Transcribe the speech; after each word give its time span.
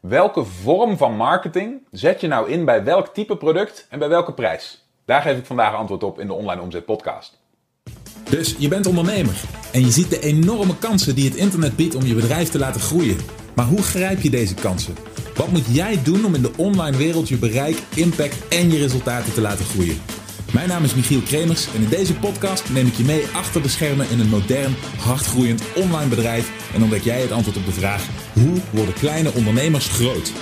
Welke 0.00 0.44
vorm 0.44 0.96
van 0.96 1.16
marketing 1.16 1.82
zet 1.90 2.20
je 2.20 2.26
nou 2.26 2.50
in 2.50 2.64
bij 2.64 2.84
welk 2.84 3.06
type 3.06 3.36
product 3.36 3.86
en 3.90 3.98
bij 3.98 4.08
welke 4.08 4.32
prijs? 4.32 4.84
Daar 5.04 5.22
geef 5.22 5.38
ik 5.38 5.46
vandaag 5.46 5.74
antwoord 5.74 6.02
op 6.02 6.20
in 6.20 6.26
de 6.26 6.32
Online 6.32 6.62
Omzet 6.62 6.84
Podcast. 6.84 7.38
Dus 8.30 8.56
je 8.58 8.68
bent 8.68 8.86
ondernemer 8.86 9.42
en 9.72 9.80
je 9.80 9.90
ziet 9.90 10.10
de 10.10 10.20
enorme 10.20 10.78
kansen 10.78 11.14
die 11.14 11.24
het 11.28 11.36
internet 11.36 11.76
biedt 11.76 11.94
om 11.94 12.04
je 12.04 12.14
bedrijf 12.14 12.48
te 12.48 12.58
laten 12.58 12.80
groeien. 12.80 13.16
Maar 13.54 13.66
hoe 13.66 13.82
grijp 13.82 14.20
je 14.20 14.30
deze 14.30 14.54
kansen? 14.54 14.94
Wat 15.34 15.48
moet 15.48 15.74
jij 15.74 16.02
doen 16.02 16.24
om 16.24 16.34
in 16.34 16.42
de 16.42 16.52
online 16.56 16.96
wereld 16.96 17.28
je 17.28 17.38
bereik, 17.38 17.82
impact 17.94 18.48
en 18.48 18.70
je 18.70 18.78
resultaten 18.78 19.32
te 19.32 19.40
laten 19.40 19.64
groeien? 19.64 20.00
Mijn 20.52 20.68
naam 20.68 20.84
is 20.84 20.94
Michiel 20.94 21.20
Kremers 21.20 21.74
en 21.74 21.82
in 21.82 21.88
deze 21.88 22.18
podcast 22.18 22.70
neem 22.70 22.86
ik 22.86 22.94
je 22.94 23.04
mee 23.04 23.26
achter 23.34 23.62
de 23.62 23.68
schermen 23.68 24.10
in 24.10 24.20
een 24.20 24.28
modern, 24.28 24.74
hardgroeiend 24.98 25.62
online 25.76 26.08
bedrijf 26.08 26.74
en 26.74 26.82
ontdek 26.82 27.02
jij 27.02 27.20
het 27.20 27.30
antwoord 27.30 27.56
op 27.56 27.64
de 27.64 27.72
vraag: 27.72 28.08
hoe 28.32 28.60
worden 28.72 28.94
kleine 28.94 29.32
ondernemers 29.32 29.88
groot? 29.88 30.32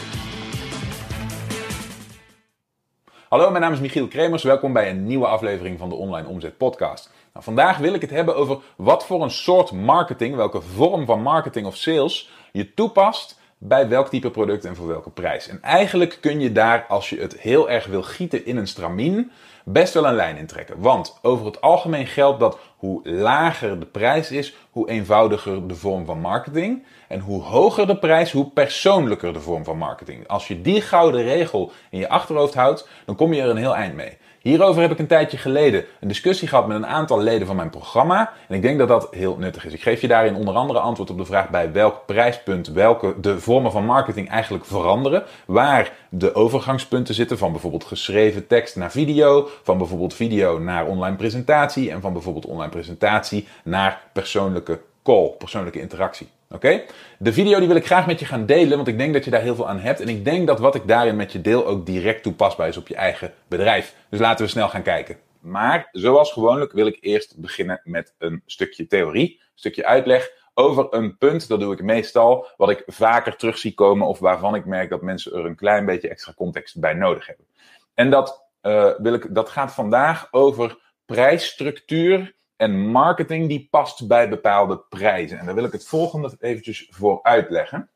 Hallo, 3.29 3.51
mijn 3.51 3.62
naam 3.62 3.73
is 3.73 3.80
Michiel 3.80 4.09
Kremers. 4.09 4.42
Welkom 4.42 4.73
bij 4.73 4.91
een 4.91 5.05
nieuwe 5.05 5.27
aflevering 5.27 5.79
van 5.79 5.88
de 5.88 5.95
Online 5.95 6.29
Omzet 6.29 6.56
Podcast. 6.56 7.10
Nou, 7.32 7.45
vandaag 7.45 7.79
wil 7.79 7.95
ik 7.95 8.01
het 8.01 8.10
hebben 8.10 8.37
over 8.37 8.59
wat 8.77 9.06
voor 9.06 9.23
een 9.23 9.30
soort 9.30 9.73
marketing, 9.73 10.34
welke 10.34 10.60
vorm 10.60 11.06
van 11.06 11.23
marketing 11.23 11.66
of 11.66 11.77
sales 11.77 12.30
je 12.52 12.74
toepast 12.74 13.38
bij 13.59 13.88
welk 13.88 14.09
type 14.09 14.30
product 14.30 14.65
en 14.65 14.77
voor 14.77 14.87
welke 14.87 15.10
prijs. 15.10 15.48
En 15.48 15.62
eigenlijk 15.62 16.18
kun 16.20 16.40
je 16.40 16.52
daar, 16.52 16.84
als 16.88 17.10
je 17.10 17.20
het 17.20 17.40
heel 17.40 17.70
erg 17.70 17.87
wil 17.87 18.02
gieten 18.02 18.46
in 18.46 18.56
een 18.56 18.68
stramien, 18.68 19.30
best 19.72 19.95
wel 19.95 20.06
een 20.06 20.14
lijn 20.14 20.36
intrekken. 20.36 20.80
Want 20.80 21.18
over 21.22 21.46
het 21.46 21.60
algemeen 21.60 22.06
geldt 22.06 22.40
dat 22.40 22.59
hoe 22.76 23.09
lager 23.09 23.80
de 23.80 23.86
prijs 23.86 24.30
is, 24.30 24.56
hoe 24.70 24.88
eenvoudiger 24.88 25.68
de 25.68 25.74
vorm 25.74 26.04
van 26.04 26.20
marketing. 26.20 26.84
En 27.09 27.20
hoe 27.20 27.42
hoger 27.42 27.86
de 27.86 27.98
prijs, 27.98 28.32
hoe 28.32 28.50
persoonlijker 28.50 29.32
de 29.32 29.40
vorm 29.40 29.64
van 29.64 29.78
marketing. 29.78 30.28
Als 30.28 30.48
je 30.48 30.60
die 30.60 30.80
gouden 30.80 31.23
regel 31.23 31.73
in 31.90 31.98
je 31.98 32.09
achterhoofd 32.09 32.54
houdt, 32.54 32.88
dan 33.04 33.15
kom 33.15 33.32
je 33.32 33.43
er 33.43 33.48
een 33.48 33.56
heel 33.56 33.76
eind 33.76 33.95
mee. 33.95 34.16
Hierover 34.40 34.82
heb 34.82 34.90
ik 34.90 34.98
een 34.98 35.06
tijdje 35.06 35.36
geleden 35.36 35.84
een 36.00 36.08
discussie 36.08 36.48
gehad 36.48 36.66
met 36.66 36.76
een 36.76 36.86
aantal 36.86 37.20
leden 37.20 37.46
van 37.46 37.56
mijn 37.56 37.70
programma. 37.70 38.32
En 38.48 38.54
ik 38.54 38.62
denk 38.62 38.78
dat 38.78 38.88
dat 38.88 39.08
heel 39.10 39.36
nuttig 39.36 39.64
is. 39.64 39.72
Ik 39.72 39.82
geef 39.82 40.00
je 40.00 40.08
daarin 40.08 40.34
onder 40.34 40.54
andere 40.54 40.78
antwoord 40.78 41.10
op 41.10 41.18
de 41.18 41.24
vraag 41.24 41.48
bij 41.48 41.72
welk 41.72 42.06
prijspunt 42.06 42.66
welke 42.66 43.14
de 43.20 43.40
vormen 43.40 43.72
van 43.72 43.84
marketing 43.84 44.30
eigenlijk 44.30 44.64
veranderen. 44.64 45.24
Waar 45.46 45.92
de 46.09 46.34
overgangspunten 46.34 47.14
zitten 47.14 47.38
van 47.38 47.52
bijvoorbeeld 47.52 47.84
geschreven 47.84 48.46
tekst 48.46 48.76
naar 48.76 48.90
video, 48.90 49.48
van 49.62 49.78
bijvoorbeeld 49.78 50.14
video 50.14 50.59
naar 50.59 50.86
online 50.86 51.16
presentatie 51.16 51.90
en 51.90 52.00
van 52.00 52.12
bijvoorbeeld 52.12 52.46
online 52.46 52.70
presentatie 52.70 53.48
naar 53.64 54.02
persoonlijke 54.12 54.80
call, 55.02 55.28
persoonlijke 55.38 55.80
interactie. 55.80 56.28
Oké? 56.51 56.82
De 57.18 57.32
video 57.32 57.59
die 57.59 57.68
wil 57.68 57.77
ik 57.77 57.87
graag 57.87 58.07
met 58.07 58.21
je 58.21 58.27
gaan 58.27 58.46
delen, 58.46 58.77
want 58.77 58.88
ik 58.88 58.99
denk 58.99 59.13
dat 59.13 59.24
je 59.24 59.30
daar 59.30 59.41
heel 59.41 59.54
veel 59.54 59.68
aan 59.68 59.79
hebt. 59.80 60.01
En 60.01 60.09
ik 60.09 60.24
denk 60.24 60.46
dat 60.46 60.59
wat 60.59 60.74
ik 60.74 60.87
daarin 60.87 61.16
met 61.16 61.32
je 61.32 61.40
deel 61.40 61.66
ook 61.66 61.87
direct 61.87 62.23
toepasbaar 62.23 62.68
is 62.68 62.77
op 62.77 62.88
je 62.88 62.95
eigen 62.95 63.35
bedrijf. 63.49 63.95
Dus 64.10 64.21
laten 64.21 64.44
we 64.44 64.50
snel 64.50 64.69
gaan 64.69 64.82
kijken. 64.82 65.19
Maar 65.41 65.88
zoals 65.93 66.32
gewoonlijk 66.32 66.72
wil 66.72 66.87
ik 66.87 66.99
eerst 67.00 67.41
beginnen 67.41 67.81
met 67.84 68.15
een 68.19 68.43
stukje 68.47 68.87
theorie, 68.87 69.31
een 69.31 69.49
stukje 69.55 69.87
uitleg 69.87 70.31
over 70.55 70.87
een 70.91 71.19
punt. 71.19 71.49
Dat 71.49 71.60
doe 71.60 71.72
ik 71.72 71.82
meestal 71.82 72.47
wat 72.56 72.71
ik 72.71 72.83
vaker 72.87 73.37
terug 73.37 73.59
zie 73.59 73.75
komen 73.75 74.06
of 74.06 74.19
waarvan 74.19 74.55
ik 74.55 74.65
merk 74.65 74.91
dat 74.91 75.03
mensen 75.03 75.33
er 75.33 75.44
een 75.44 75.56
klein 75.56 75.87
beetje 75.87 76.09
extra 76.09 76.33
context 76.37 76.81
bij 76.81 76.94
nodig 76.94 77.27
hebben. 77.27 77.47
En 77.94 78.10
dat, 78.10 78.44
uh, 78.62 78.91
wil 78.99 79.15
ik, 79.15 79.34
dat 79.34 79.49
gaat 79.49 79.72
vandaag 79.72 80.28
over 80.31 80.78
prijsstructuur 81.06 82.34
en 82.59 82.91
marketing 82.91 83.48
die 83.48 83.69
past 83.70 84.09
bij 84.09 84.28
bepaalde 84.28 84.78
prijzen. 84.88 85.38
En 85.38 85.47
daar 85.47 85.54
wil 85.54 85.64
ik 85.64 85.72
het 85.72 85.87
volgende 85.87 86.37
eventjes 86.41 86.88
voor 86.91 87.22
uitleggen. 87.22 87.91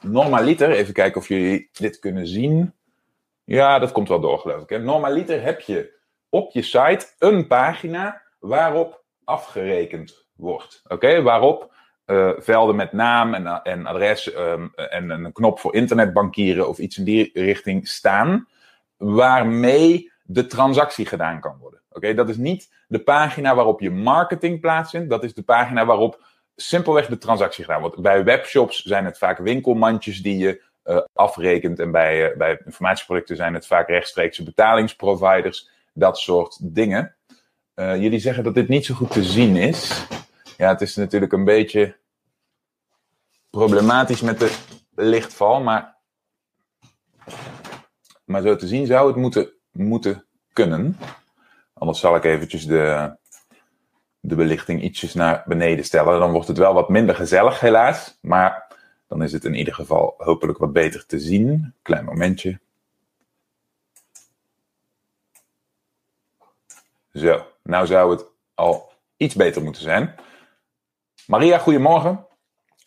Normaliter, 0.00 0.70
even 0.70 0.94
kijken 0.94 1.20
of 1.20 1.28
jullie 1.28 1.68
dit 1.72 1.98
kunnen 1.98 2.26
zien. 2.26 2.74
Ja, 3.44 3.78
dat 3.78 3.92
komt 3.92 4.08
wel 4.08 4.20
door, 4.20 4.38
geloof 4.38 4.62
ik. 4.62 4.82
Normaliter 4.82 5.42
heb 5.42 5.60
je 5.60 5.98
op 6.28 6.52
je 6.52 6.62
site 6.62 7.06
een 7.18 7.46
pagina 7.46 8.22
waarop 8.38 9.04
afgerekend 9.24 10.26
wordt. 10.36 10.82
Oké, 10.88 11.22
waarop 11.22 11.74
uh, 12.06 12.30
velden 12.36 12.76
met 12.76 12.92
naam 12.92 13.34
en, 13.34 13.62
en 13.62 13.86
adres 13.86 14.34
um, 14.36 14.72
en 14.74 15.10
een 15.10 15.32
knop 15.32 15.58
voor 15.58 15.74
internetbankieren 15.74 16.68
of 16.68 16.78
iets 16.78 16.98
in 16.98 17.04
die 17.04 17.30
richting 17.34 17.88
staan, 17.88 18.48
waarmee 18.96 20.12
de 20.22 20.46
transactie 20.46 21.06
gedaan 21.06 21.40
kan 21.40 21.58
worden. 21.58 21.81
Oké, 21.92 22.14
dat 22.14 22.28
is 22.28 22.36
niet 22.36 22.72
de 22.88 22.98
pagina 22.98 23.54
waarop 23.54 23.80
je 23.80 23.90
marketing 23.90 24.60
plaatsvindt. 24.60 25.10
Dat 25.10 25.24
is 25.24 25.34
de 25.34 25.42
pagina 25.42 25.84
waarop 25.84 26.24
simpelweg 26.56 27.06
de 27.06 27.18
transactie 27.18 27.64
gedaan 27.64 27.80
wordt. 27.80 28.00
Bij 28.00 28.24
webshops 28.24 28.82
zijn 28.82 29.04
het 29.04 29.18
vaak 29.18 29.38
winkelmandjes 29.38 30.22
die 30.22 30.38
je 30.38 30.62
uh, 30.84 31.00
afrekent. 31.12 31.78
En 31.78 31.90
bij, 31.90 32.30
uh, 32.30 32.36
bij 32.36 32.60
informatieproducten 32.64 33.36
zijn 33.36 33.54
het 33.54 33.66
vaak 33.66 33.88
rechtstreekse 33.88 34.42
betalingsproviders. 34.42 35.68
Dat 35.94 36.18
soort 36.18 36.58
dingen. 36.74 37.14
Uh, 37.74 38.02
jullie 38.02 38.18
zeggen 38.18 38.44
dat 38.44 38.54
dit 38.54 38.68
niet 38.68 38.84
zo 38.84 38.94
goed 38.94 39.10
te 39.10 39.24
zien 39.24 39.56
is. 39.56 40.06
Ja, 40.56 40.68
het 40.68 40.80
is 40.80 40.96
natuurlijk 40.96 41.32
een 41.32 41.44
beetje 41.44 41.96
problematisch 43.50 44.20
met 44.20 44.40
de 44.40 44.58
lichtval. 44.94 45.60
Maar, 45.60 45.96
maar 48.24 48.42
zo 48.42 48.56
te 48.56 48.66
zien 48.66 48.86
zou 48.86 49.06
het 49.06 49.16
moeten, 49.16 49.52
moeten 49.70 50.24
kunnen. 50.52 50.96
Anders 51.82 52.00
zal 52.00 52.16
ik 52.16 52.24
eventjes 52.24 52.66
de, 52.66 53.16
de 54.20 54.34
belichting 54.34 54.82
ietsjes 54.82 55.14
naar 55.14 55.42
beneden 55.46 55.84
stellen. 55.84 56.18
Dan 56.18 56.32
wordt 56.32 56.48
het 56.48 56.58
wel 56.58 56.74
wat 56.74 56.88
minder 56.88 57.14
gezellig, 57.14 57.60
helaas. 57.60 58.18
Maar 58.20 58.76
dan 59.08 59.22
is 59.22 59.32
het 59.32 59.44
in 59.44 59.54
ieder 59.54 59.74
geval 59.74 60.14
hopelijk 60.18 60.58
wat 60.58 60.72
beter 60.72 61.06
te 61.06 61.18
zien. 61.18 61.74
Klein 61.82 62.04
momentje. 62.04 62.60
Zo, 67.12 67.46
nou 67.62 67.86
zou 67.86 68.10
het 68.10 68.24
al 68.54 68.92
iets 69.16 69.34
beter 69.34 69.62
moeten 69.62 69.82
zijn. 69.82 70.14
Maria, 71.26 71.58
goedemorgen. 71.58 72.26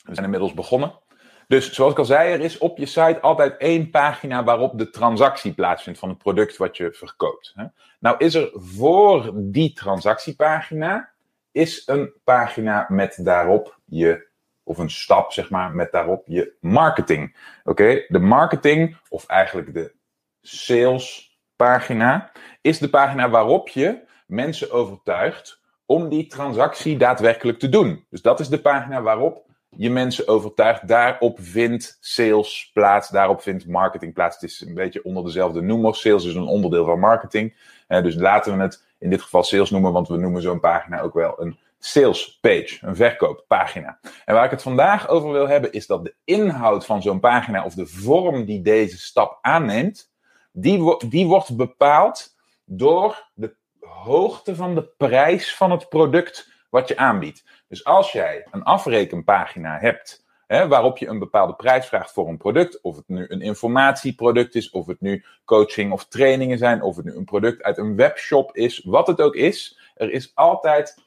We 0.04 0.14
zijn 0.14 0.26
inmiddels 0.26 0.54
begonnen. 0.54 1.00
Dus 1.48 1.74
zoals 1.74 1.92
ik 1.92 2.00
al 2.00 2.06
zei, 2.06 2.32
er 2.32 2.42
is 2.42 2.58
op 2.58 2.78
je 2.78 2.86
site 2.86 3.22
altijd 3.22 3.58
één 3.58 3.90
pagina 3.90 4.44
waarop 4.44 4.78
de 4.78 4.90
transactie 4.90 5.54
plaatsvindt 5.54 6.00
van 6.00 6.10
het 6.10 6.18
product 6.18 6.58
wat 6.58 6.78
je 6.78 6.94
verkoopt. 6.94 7.56
Nou 8.00 8.16
is 8.18 8.34
er 8.34 8.50
voor 8.54 9.32
die 9.36 9.74
transactiepagina 9.74 11.14
is 11.52 11.84
een 11.86 12.14
pagina 12.24 12.86
met 12.90 13.20
daarop 13.24 13.80
je, 13.86 14.28
of 14.64 14.78
een 14.78 14.90
stap 14.90 15.32
zeg 15.32 15.50
maar, 15.50 15.72
met 15.72 15.92
daarop 15.92 16.24
je 16.28 16.54
marketing. 16.60 17.36
Oké, 17.64 18.06
de 18.08 18.20
marketing, 18.20 18.98
of 19.10 19.26
eigenlijk 19.26 19.74
de 19.74 19.94
salespagina, 20.42 22.32
is 22.62 22.78
de 22.78 22.90
pagina 22.90 23.30
waarop 23.30 23.70
je 23.70 24.04
mensen 24.28 24.72
overtuigt 24.72 25.62
om 25.86 26.10
die 26.10 26.28
transactie 26.28 26.98
daadwerkelijk 26.98 27.60
te 27.60 27.70
doen. 27.70 28.06
Dus 28.10 28.22
dat 28.22 28.40
is 28.40 28.48
de 28.48 28.62
pagina 28.62 29.02
waarop 29.02 29.46
je 29.78 29.90
mensen 29.90 30.28
overtuigt. 30.28 30.88
Daarop 30.88 31.38
vindt 31.42 31.98
sales 32.00 32.72
plaats, 32.74 33.10
daarop 33.10 33.42
vindt 33.42 33.68
marketing 33.68 34.14
plaats. 34.14 34.36
Het 34.36 34.50
is 34.50 34.62
een 34.62 34.74
beetje 34.74 35.04
onder 35.04 35.24
dezelfde 35.24 35.62
noemer. 35.62 35.96
Sales 35.96 36.26
is 36.26 36.36
een 36.36 36.48
onderdeel 36.48 36.86
van 36.86 37.00
marketing. 37.00 37.56
Uh, 37.88 38.04
dus 38.04 38.16
laten 38.16 38.58
we 38.58 38.64
het 38.64 38.84
in 39.00 39.10
dit 39.10 39.22
geval 39.22 39.44
sales 39.44 39.70
noemen, 39.70 39.92
want 39.92 40.08
we 40.08 40.18
noemen 40.18 40.42
zo'n 40.42 40.60
pagina 40.60 41.02
ook 41.02 41.14
wel 41.14 41.42
een 41.42 41.58
sales 41.80 42.38
page, 42.42 42.78
een 42.82 42.96
verkooppagina. 42.96 44.00
En 44.26 44.34
waar 44.34 44.46
ik 44.46 44.52
het 44.52 44.62
vandaag 44.62 45.08
over 45.08 45.32
wil 45.32 45.48
hebben, 45.48 45.72
is 45.72 45.88
dat 45.88 46.04
de 46.04 46.16
inhoud 46.24 46.86
van 46.86 47.02
zo'n 47.02 47.20
pagina 47.20 47.66
of 47.66 47.74
de 47.74 47.88
vorm 47.88 48.46
die 48.46 48.62
deze 48.62 48.98
stap 48.98 49.38
aanneemt, 49.42 50.12
die, 50.52 51.08
die 51.10 51.26
wordt 51.26 51.56
bepaald 51.56 52.36
door 52.66 53.30
de 53.34 53.56
hoogte 53.80 54.56
van 54.56 54.76
de 54.76 54.84
prijs 54.84 55.56
van 55.56 55.72
het 55.72 55.90
product 55.90 56.54
wat 56.76 56.88
je 56.88 56.98
aanbiedt. 56.98 57.44
Dus 57.68 57.86
als 57.86 58.12
jij 58.12 58.48
een 58.52 58.64
afrekenpagina 58.64 59.78
hebt 59.80 60.26
hè, 60.48 60.68
waarop 60.68 60.98
je 60.98 61.08
een 61.08 61.20
bepaalde 61.20 61.54
prijs 61.54 61.86
vraagt 61.86 62.12
voor 62.12 62.28
een 62.28 62.38
product, 62.38 62.82
of 62.82 62.96
het 62.96 63.08
nu 63.08 63.26
een 63.28 63.42
informatieproduct 63.42 64.56
is, 64.56 64.70
of 64.70 64.88
het 64.88 65.02
nu 65.02 65.24
coaching 65.46 65.92
of 65.92 66.08
trainingen 66.08 66.58
zijn, 66.58 66.82
of 66.82 66.96
het 66.96 67.06
nu 67.06 67.16
een 67.16 67.26
product 67.26 67.64
uit 67.64 67.78
een 67.78 67.96
webshop 67.96 68.56
is, 68.56 68.82
wat 68.84 69.08
het 69.08 69.22
ook 69.22 69.36
is, 69.36 69.80
er 69.96 70.12
is 70.12 70.32
altijd 70.34 71.04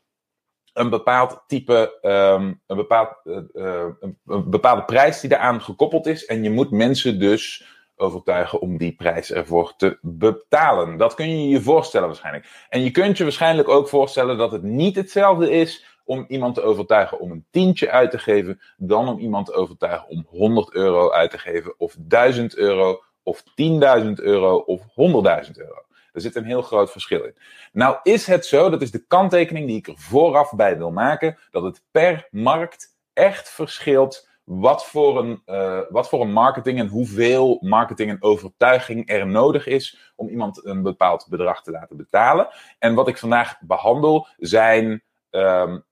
een 0.73 0.91
bepaald 0.91 1.43
type, 1.47 1.99
um, 2.03 2.61
een, 2.67 2.76
bepaald, 2.76 3.09
uh, 3.25 3.38
uh, 3.53 3.85
een 4.26 4.50
bepaalde 4.50 4.85
prijs 4.85 5.21
die 5.21 5.31
daaraan 5.31 5.62
gekoppeld 5.62 6.06
is. 6.06 6.26
En 6.26 6.43
je 6.43 6.50
moet 6.50 6.71
mensen 6.71 7.19
dus 7.19 7.67
overtuigen 7.99 8.61
om 8.61 8.77
die 8.77 8.95
prijs 8.95 9.33
ervoor 9.33 9.75
te 9.77 9.99
betalen. 10.03 10.97
Dat 10.97 11.15
kun 11.15 11.31
je 11.31 11.49
je 11.49 11.62
voorstellen 11.62 12.06
waarschijnlijk. 12.06 12.67
En 12.69 12.81
je 12.83 12.91
kunt 12.91 13.17
je 13.17 13.23
waarschijnlijk 13.23 13.69
ook 13.69 13.89
voorstellen 13.89 14.39
dat 14.39 14.53
het 14.53 14.62
niet 14.62 14.97
hetzelfde 14.97 15.50
is 15.50 15.99
om 16.05 16.25
iemand 16.29 16.55
te 16.55 16.62
overtuigen 16.62 17.21
om 17.21 17.31
een 17.31 17.47
tientje 17.50 17.91
uit 17.91 18.11
te 18.11 18.19
geven, 18.19 18.61
dan 18.77 19.09
om 19.09 19.19
iemand 19.19 19.47
te 19.47 19.53
overtuigen 19.53 20.09
om 20.09 20.27
100 20.29 20.75
euro 20.75 21.11
uit 21.11 21.31
te 21.31 21.39
geven, 21.39 21.75
of 21.79 21.95
1000 21.99 22.56
euro, 22.56 23.03
of 23.23 23.43
10.000 23.43 24.12
euro, 24.15 24.56
of 24.56 24.81
100.000 24.83 25.53
euro. 25.53 25.83
Er 26.12 26.21
zit 26.21 26.37
een 26.37 26.45
heel 26.45 26.62
groot 26.62 26.91
verschil 26.91 27.25
in. 27.25 27.37
Nou 27.73 27.97
is 28.03 28.27
het 28.27 28.47
zo, 28.47 28.71
dat 28.71 28.83
is 28.83 28.91
de 28.91 29.06
kanttekening 29.06 29.67
die 29.67 29.77
ik 29.77 29.89
er 29.89 29.99
vooraf 29.99 30.53
bij 30.53 30.79
wil 30.79 30.91
maken, 30.91 31.39
dat 31.50 31.62
het 31.62 31.83
per 31.91 32.29
markt 32.31 32.97
echt 33.12 33.49
verschilt 33.49 34.28
wat 34.49 34.87
voor, 34.87 35.19
een, 35.19 35.43
uh, 35.47 35.81
wat 35.89 36.09
voor 36.09 36.21
een 36.21 36.33
marketing 36.33 36.79
en 36.79 36.87
hoeveel 36.87 37.59
marketing 37.61 38.11
en 38.11 38.23
overtuiging 38.23 39.11
er 39.11 39.27
nodig 39.27 39.67
is 39.67 40.12
om 40.17 40.29
iemand 40.29 40.65
een 40.65 40.83
bepaald 40.83 41.27
bedrag 41.31 41.62
te 41.62 41.71
laten 41.71 41.97
betalen. 41.97 42.49
En 42.79 42.95
wat 42.95 43.09
ik 43.09 43.19
vandaag 43.19 43.61
behandel 43.61 44.27
zijn 44.39 45.03
um, 45.31 45.85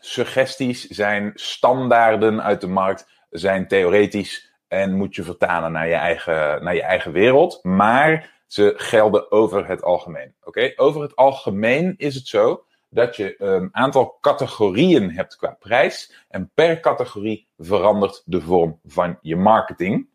suggesties, 0.00 0.86
zijn 0.86 1.30
standaarden 1.34 2.42
uit 2.42 2.60
de 2.60 2.66
markt, 2.66 3.08
zijn 3.30 3.68
theoretisch 3.68 4.52
en 4.68 4.96
moet 4.96 5.14
je 5.14 5.22
vertalen 5.22 5.72
naar 5.72 5.88
je 5.88 5.94
eigen, 5.94 6.64
naar 6.64 6.74
je 6.74 6.82
eigen 6.82 7.12
wereld. 7.12 7.58
Maar 7.62 8.42
ze 8.46 8.72
gelden 8.76 9.30
over 9.30 9.66
het 9.66 9.82
algemeen. 9.82 10.34
Oké, 10.42 10.72
over 10.76 11.02
het 11.02 11.16
algemeen 11.16 11.94
is 11.96 12.14
het 12.14 12.26
zo 12.26 12.64
dat 12.92 13.16
je 13.16 13.42
een 13.42 13.68
aantal 13.74 14.18
categorieën 14.20 15.10
hebt 15.10 15.36
qua 15.36 15.50
prijs. 15.50 16.24
En 16.28 16.50
per 16.54 16.80
categorie 16.80 17.48
verandert 17.58 18.22
de 18.24 18.40
vorm 18.40 18.80
van 18.84 19.18
je 19.20 19.36
marketing. 19.36 20.08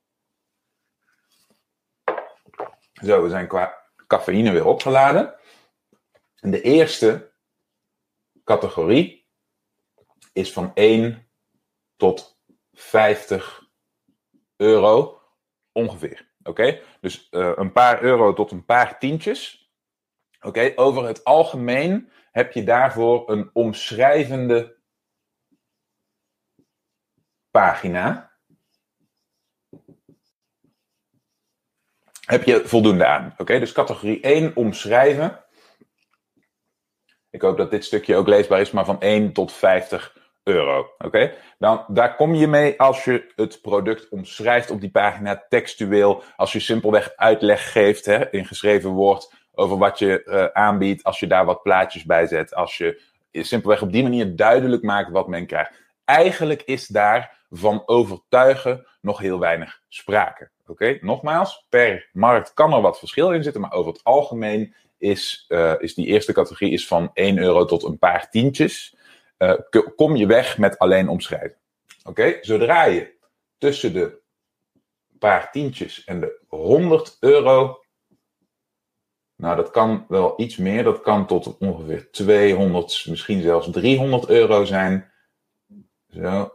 Zo, 2.94 3.24
we 3.24 3.30
zijn 3.30 3.48
qua 3.48 3.84
cafeïne 4.08 4.52
weer 4.52 4.66
opgeladen. 4.66 5.36
En 6.40 6.52
de 6.52 6.62
eerste 6.62 7.32
categorie 8.44 9.28
is 10.34 10.54
van 10.54 10.72
1 10.74 11.28
tot 11.96 12.40
50 12.74 13.64
euro 14.56 15.22
ongeveer. 15.72 16.28
Oké, 16.44 16.82
dus 17.02 17.28
uh, 17.32 17.52
een 17.56 17.72
paar 17.72 18.02
euro 18.02 18.34
tot 18.34 18.52
een 18.52 18.66
paar 18.66 19.00
tientjes. 19.00 19.72
Oké, 20.42 20.72
over 20.76 21.06
het 21.06 21.24
algemeen 21.24 22.12
heb 22.32 22.52
je 22.52 22.64
daarvoor 22.64 23.30
een 23.30 23.50
omschrijvende 23.54 24.78
pagina. 27.52 28.32
Heb 32.26 32.44
je 32.44 32.62
voldoende 32.68 33.06
aan. 33.06 33.34
Oké, 33.38 33.60
dus 33.60 33.72
categorie 33.72 34.22
1 34.22 34.56
omschrijven. 34.56 35.46
Ik 37.30 37.42
hoop 37.42 37.58
dat 37.58 37.72
dit 37.72 37.86
stukje 37.86 38.16
ook 38.16 38.28
leesbaar 38.28 38.62
is, 38.62 38.72
maar 38.72 38.86
van 38.86 39.02
1 39.02 39.34
tot 39.34 39.52
50 39.54 40.18
euro. 40.44 40.90
Oké? 40.98 41.34
Dan 41.58 41.86
daar 41.88 42.16
kom 42.16 42.34
je 42.34 42.48
mee 42.48 42.80
als 42.80 43.04
je 43.04 43.32
het 43.36 43.62
product 43.62 44.10
omschrijft 44.10 44.72
op 44.72 44.82
die 44.82 44.92
pagina 44.92 45.46
textueel. 45.50 46.24
Als 46.36 46.52
je 46.52 46.60
simpelweg 46.60 47.14
uitleg 47.16 47.72
geeft 47.72 48.06
hè, 48.06 48.32
in 48.32 48.46
geschreven 48.46 48.90
woord 48.90 49.34
over 49.58 49.78
wat 49.78 50.00
je 50.00 50.24
uh, 50.26 50.46
aanbiedt. 50.46 51.04
Als 51.04 51.20
je 51.20 51.28
daar 51.28 51.46
wat 51.46 51.62
plaatjes 51.62 52.04
bij 52.04 52.28
zet. 52.28 52.56
Als 52.56 52.78
je 52.78 53.02
simpelweg 53.32 53.82
op 53.82 53.92
die 53.92 54.04
manier 54.04 54.36
duidelijk 54.36 54.84
maakt 54.84 55.12
wat 55.12 55.28
men 55.28 55.46
krijgt. 55.46 55.72
Eigenlijk 56.06 56.62
is 56.62 56.88
daar 56.88 57.46
van 57.50 57.84
overtuigen 57.86 58.88
nog 59.02 59.20
heel 59.20 59.40
weinig 59.40 59.82
sprake. 59.88 60.50
Oké, 60.68 60.98
nogmaals, 61.02 61.66
per 61.70 62.10
markt 62.14 62.54
kan 62.54 62.74
er 62.74 62.82
wat 62.82 63.00
verschil 63.00 63.32
in 63.32 63.44
zitten, 63.44 63.62
maar 63.62 63.72
over 63.72 63.92
het 63.92 64.04
algemeen 64.04 64.76
is, 64.98 65.46
uh, 65.48 65.74
is 65.78 65.94
die 65.94 66.06
eerste 66.06 66.34
categorie 66.34 66.72
is 66.72 66.88
van 66.88 67.12
1 67.14 67.38
euro 67.38 67.66
tot 67.66 67.84
een 67.84 67.98
paar 67.98 68.30
tientjes. 68.30 68.96
Uh, 69.38 69.54
kom 69.96 70.16
je 70.16 70.26
weg 70.26 70.58
met 70.58 70.78
alleen 70.78 71.08
omschrijven. 71.08 71.58
Oké, 72.04 72.38
zodra 72.42 72.86
je 72.86 73.14
tussen 73.58 73.94
de 73.94 74.20
paar 75.20 75.52
tientjes 75.52 76.04
en 76.04 76.20
de 76.20 76.40
100 76.48 77.18
euro 77.20 77.84
nou, 79.38 79.56
dat 79.56 79.72
kan 79.72 80.06
wel 80.08 80.34
iets 80.38 80.58
meer. 80.58 80.84
Dat 80.84 81.02
kan 81.02 81.28
tot 81.28 81.58
ongeveer 81.58 82.12
200, 82.12 83.06
misschien 83.10 83.42
zelfs 83.42 83.70
300 83.72 84.30
euro 84.30 84.66
zijn. 84.66 85.12
Zo. 86.08 86.52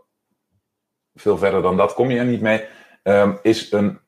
Veel 1.14 1.38
verder 1.38 1.62
dan 1.62 1.76
dat 1.76 1.94
kom 1.94 2.10
je 2.10 2.18
er 2.18 2.24
niet 2.24 2.40
mee. 2.40 2.66
Um, 3.02 3.38
is 3.42 3.72
een 3.72 4.00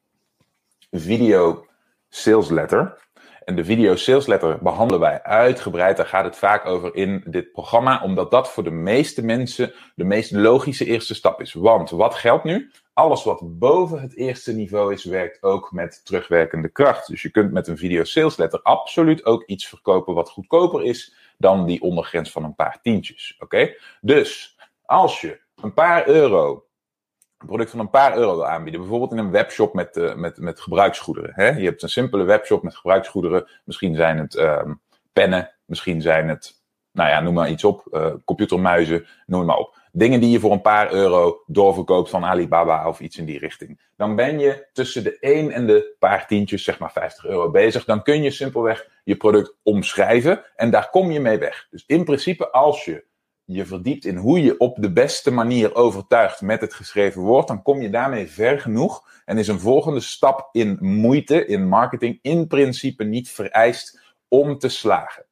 video 0.90 1.66
sales 2.08 2.50
letter. 2.50 3.03
En 3.44 3.56
de 3.56 3.64
video 3.64 3.96
sales 3.96 4.26
letter 4.26 4.58
behandelen 4.62 5.00
wij 5.00 5.22
uitgebreid. 5.22 5.96
Daar 5.96 6.06
gaat 6.06 6.24
het 6.24 6.36
vaak 6.36 6.66
over 6.66 6.94
in 6.94 7.24
dit 7.26 7.52
programma, 7.52 8.02
omdat 8.02 8.30
dat 8.30 8.48
voor 8.48 8.64
de 8.64 8.70
meeste 8.70 9.24
mensen 9.24 9.72
de 9.94 10.04
meest 10.04 10.30
logische 10.30 10.84
eerste 10.84 11.14
stap 11.14 11.40
is. 11.40 11.52
Want 11.52 11.90
wat 11.90 12.14
geldt 12.14 12.44
nu? 12.44 12.70
Alles 12.92 13.24
wat 13.24 13.40
boven 13.58 14.00
het 14.00 14.16
eerste 14.16 14.52
niveau 14.52 14.92
is, 14.92 15.04
werkt 15.04 15.42
ook 15.42 15.72
met 15.72 16.04
terugwerkende 16.04 16.68
kracht. 16.68 17.06
Dus 17.06 17.22
je 17.22 17.30
kunt 17.30 17.52
met 17.52 17.68
een 17.68 17.76
video 17.76 18.04
sales 18.04 18.36
letter 18.36 18.62
absoluut 18.62 19.24
ook 19.24 19.44
iets 19.46 19.66
verkopen 19.68 20.14
wat 20.14 20.30
goedkoper 20.30 20.82
is 20.84 21.14
dan 21.38 21.66
die 21.66 21.80
ondergrens 21.80 22.30
van 22.30 22.44
een 22.44 22.54
paar 22.54 22.78
tientjes. 22.82 23.36
Oké? 23.38 23.74
Dus 24.00 24.58
als 24.84 25.20
je 25.20 25.40
een 25.62 25.74
paar 25.74 26.08
euro 26.08 26.64
een 27.44 27.50
product 27.50 27.70
van 27.70 27.80
een 27.80 27.90
paar 27.90 28.16
euro 28.16 28.34
wil 28.34 28.46
aanbieden. 28.46 28.80
Bijvoorbeeld 28.80 29.12
in 29.12 29.18
een 29.18 29.30
webshop 29.30 29.74
met, 29.74 29.96
uh, 29.96 30.14
met, 30.14 30.38
met 30.38 30.60
gebruiksgoederen. 30.60 31.32
Hè? 31.34 31.48
Je 31.48 31.64
hebt 31.64 31.82
een 31.82 31.88
simpele 31.88 32.24
webshop 32.24 32.62
met 32.62 32.76
gebruiksgoederen. 32.76 33.48
Misschien 33.64 33.94
zijn 33.94 34.18
het 34.18 34.34
um, 34.34 34.80
pennen, 35.12 35.50
misschien 35.64 36.02
zijn 36.02 36.28
het, 36.28 36.62
nou 36.92 37.08
ja, 37.08 37.20
noem 37.20 37.34
maar 37.34 37.50
iets 37.50 37.64
op. 37.64 37.88
Uh, 37.90 38.12
computermuizen, 38.24 39.06
noem 39.26 39.44
maar 39.44 39.56
op. 39.56 39.76
Dingen 39.92 40.20
die 40.20 40.30
je 40.30 40.40
voor 40.40 40.52
een 40.52 40.60
paar 40.60 40.92
euro 40.92 41.42
doorverkoopt 41.46 42.10
van 42.10 42.24
Alibaba 42.24 42.88
of 42.88 43.00
iets 43.00 43.18
in 43.18 43.24
die 43.24 43.38
richting. 43.38 43.80
Dan 43.96 44.16
ben 44.16 44.38
je 44.38 44.66
tussen 44.72 45.04
de 45.04 45.18
1 45.18 45.50
en 45.50 45.66
de 45.66 45.94
paar 45.98 46.26
tientjes, 46.26 46.64
zeg 46.64 46.78
maar 46.78 46.92
50 46.92 47.26
euro 47.26 47.50
bezig. 47.50 47.84
Dan 47.84 48.02
kun 48.02 48.22
je 48.22 48.30
simpelweg 48.30 48.88
je 49.04 49.16
product 49.16 49.56
omschrijven 49.62 50.44
en 50.56 50.70
daar 50.70 50.90
kom 50.90 51.10
je 51.10 51.20
mee 51.20 51.38
weg. 51.38 51.66
Dus 51.70 51.84
in 51.86 52.04
principe 52.04 52.50
als 52.50 52.84
je 52.84 53.04
je 53.44 53.66
verdiept 53.66 54.04
in 54.04 54.16
hoe 54.16 54.42
je 54.42 54.58
op 54.58 54.76
de 54.80 54.92
beste 54.92 55.30
manier 55.30 55.74
overtuigt 55.74 56.40
met 56.40 56.60
het 56.60 56.74
geschreven 56.74 57.22
woord, 57.22 57.48
dan 57.48 57.62
kom 57.62 57.80
je 57.80 57.90
daarmee 57.90 58.26
ver 58.26 58.60
genoeg 58.60 59.08
en 59.24 59.38
is 59.38 59.48
een 59.48 59.60
volgende 59.60 60.00
stap 60.00 60.48
in 60.52 60.78
moeite, 60.80 61.46
in 61.46 61.68
marketing, 61.68 62.18
in 62.22 62.46
principe 62.46 63.04
niet 63.04 63.30
vereist 63.30 64.00
om 64.28 64.58
te 64.58 64.68
slagen. 64.68 65.24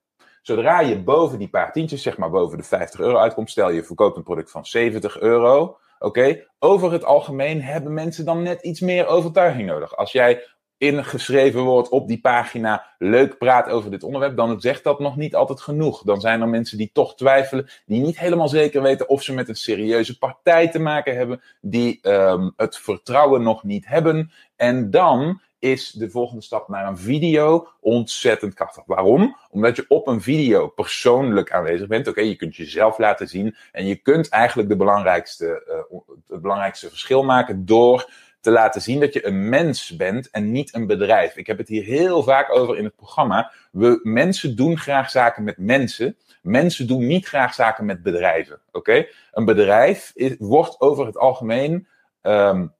Zodra 0.43 0.81
je 0.81 1.03
boven 1.03 1.39
die 1.39 1.49
paar 1.49 1.73
tientjes, 1.73 2.03
zeg 2.03 2.17
maar 2.19 2.31
boven 2.31 2.59
de 2.59 2.65
50 2.65 3.01
euro 3.01 3.19
uitkomt, 3.19 3.51
stel 3.51 3.71
je 3.71 3.85
verkoopt 3.85 4.17
een 4.17 4.23
product 4.23 4.51
van 4.51 4.67
70 4.67 5.21
euro, 5.21 5.79
oké, 5.99 6.45
over 6.59 6.93
het 6.93 7.05
algemeen 7.05 7.63
hebben 7.63 7.95
mensen 7.95 8.25
dan 8.25 8.43
net 8.43 8.63
iets 8.63 8.81
meer 8.81 9.07
overtuiging 9.07 9.69
nodig. 9.69 9.97
Als 9.97 10.13
jij 10.13 10.52
in 10.83 11.05
geschreven 11.05 11.63
woord 11.63 11.89
op 11.89 12.09
die 12.09 12.21
pagina 12.21 12.87
leuk 12.99 13.39
praat 13.39 13.69
over 13.69 13.91
dit 13.91 14.03
onderwerp, 14.03 14.37
dan 14.37 14.61
zegt 14.61 14.85
dat 14.85 14.99
nog 14.99 15.17
niet 15.17 15.35
altijd 15.35 15.61
genoeg. 15.61 16.03
Dan 16.03 16.21
zijn 16.21 16.41
er 16.41 16.49
mensen 16.49 16.79
die 16.79 16.91
toch 16.93 17.17
twijfelen, 17.17 17.69
die 17.87 18.01
niet 18.01 18.19
helemaal 18.19 18.49
zeker 18.49 18.83
weten 18.83 19.09
of 19.09 19.23
ze 19.23 19.35
met 19.35 19.49
een 19.49 19.55
serieuze 19.55 20.19
partij 20.19 20.69
te 20.69 20.79
maken 20.79 21.17
hebben, 21.17 21.43
die 21.61 22.09
um, 22.11 22.53
het 22.57 22.77
vertrouwen 22.77 23.43
nog 23.43 23.65
niet 23.65 23.87
hebben. 23.87 24.33
En 24.57 24.91
dan 24.91 25.41
is 25.59 25.91
de 25.91 26.11
volgende 26.11 26.43
stap 26.43 26.69
naar 26.69 26.87
een 26.87 26.99
video 26.99 27.69
ontzettend 27.81 28.55
krachtig. 28.55 28.83
Waarom? 28.87 29.37
Omdat 29.51 29.77
je 29.77 29.85
op 29.89 30.07
een 30.07 30.21
video 30.21 30.69
persoonlijk 30.69 31.53
aanwezig 31.53 31.87
bent. 31.87 32.09
Oké, 32.09 32.21
je 32.21 32.37
kunt 32.37 32.57
jezelf 32.57 32.99
laten 32.99 33.29
zien 33.29 33.57
en 33.73 33.87
je 33.87 33.97
kunt 33.97 34.29
eigenlijk 34.29 34.69
de 34.69 34.77
belangrijkste, 34.77 35.63
uh, 35.91 35.99
het 36.29 36.43
belangrijkste 36.43 36.89
verschil 36.89 37.23
maken 37.23 37.65
door 37.65 38.11
te 38.43 38.51
laten 38.51 38.83
zien 38.83 39.01
dat 39.01 39.13
je 39.13 39.27
een 39.27 39.49
mens 39.49 39.97
bent 39.97 40.31
en 40.31 40.53
niet 40.53 40.75
een 40.75 40.87
bedrijf. 40.87 41.37
Ik 41.37 41.47
heb 41.47 41.59
het 41.59 41.69
hier 41.69 41.85
heel 41.85 42.23
vaak 42.23 42.57
over 42.57 42.77
in 42.77 42.85
het 42.85 42.97
programma. 42.97 43.53
We, 43.71 44.01
mensen 44.03 44.57
doen 44.57 44.79
graag 44.79 45.11
zaken 45.11 45.45
met 45.45 45.59
mensen. 45.59 46.17
Mensen 46.43 46.87
doen 46.87 47.07
niet 47.07 47.27
graag 47.27 47.55
zaken 47.55 47.85
met 47.85 48.03
bedrijven. 48.03 48.61
Oké? 48.73 49.07
Een 49.33 49.45
bedrijf 49.45 50.13
is, 50.15 50.35
wordt 50.39 50.81
over 50.81 51.07
het 51.07 51.17
algemeen 51.17 51.89
um, 52.23 52.75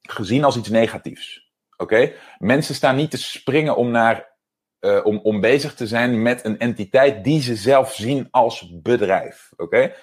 gezien 0.00 0.44
als 0.44 0.56
iets 0.56 0.68
negatiefs. 0.68 1.50
Oké? 1.76 2.12
Mensen 2.38 2.74
staan 2.74 2.96
niet 2.96 3.10
te 3.10 3.18
springen 3.18 3.76
om 3.76 3.90
naar 3.90 4.29
uh, 4.80 5.00
om, 5.04 5.18
om 5.18 5.40
bezig 5.40 5.74
te 5.74 5.86
zijn 5.86 6.22
met 6.22 6.44
een 6.44 6.58
entiteit 6.58 7.24
die 7.24 7.42
ze 7.42 7.56
zelf 7.56 7.94
zien 7.94 8.28
als 8.30 8.80
bedrijf. 8.82 9.52
Oké? 9.56 9.94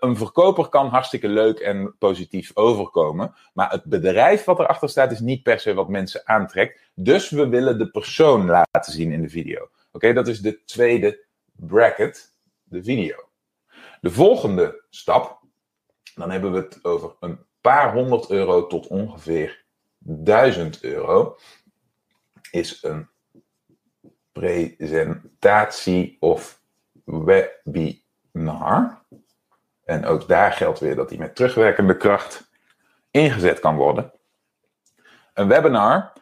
Een 0.00 0.16
verkoper 0.16 0.68
kan 0.68 0.88
hartstikke 0.88 1.28
leuk 1.28 1.58
en 1.58 1.96
positief 1.98 2.50
overkomen, 2.54 3.34
maar 3.52 3.70
het 3.70 3.84
bedrijf 3.84 4.44
wat 4.44 4.58
erachter 4.58 4.88
staat 4.88 5.12
is 5.12 5.20
niet 5.20 5.42
per 5.42 5.60
se 5.60 5.74
wat 5.74 5.88
mensen 5.88 6.20
aantrekt. 6.24 6.80
Dus 6.94 7.30
we 7.30 7.48
willen 7.48 7.78
de 7.78 7.90
persoon 7.90 8.46
laten 8.46 8.92
zien 8.92 9.12
in 9.12 9.22
de 9.22 9.28
video. 9.28 9.68
Oké, 9.92 10.12
dat 10.12 10.28
is 10.28 10.40
de 10.40 10.64
tweede 10.64 11.24
bracket, 11.52 12.34
de 12.62 12.82
video. 12.82 13.16
De 14.00 14.10
volgende 14.10 14.84
stap, 14.90 15.40
dan 16.14 16.30
hebben 16.30 16.52
we 16.52 16.58
het 16.58 16.84
over 16.84 17.14
een 17.20 17.38
paar 17.60 17.92
honderd 17.92 18.30
euro 18.30 18.66
tot 18.66 18.86
ongeveer 18.86 19.64
duizend 19.98 20.82
euro, 20.82 21.36
is 22.50 22.82
een 22.82 23.08
presentatie 24.32 26.16
of 26.20 26.62
webinar. 27.64 29.04
En 29.84 30.04
ook 30.04 30.28
daar 30.28 30.52
geldt 30.52 30.80
weer 30.80 30.96
dat 30.96 31.08
die 31.08 31.18
met 31.18 31.36
terugwerkende 31.36 31.96
kracht 31.96 32.50
ingezet 33.10 33.60
kan 33.60 33.76
worden. 33.76 34.12
Een 35.34 35.48
webinar 35.48 36.12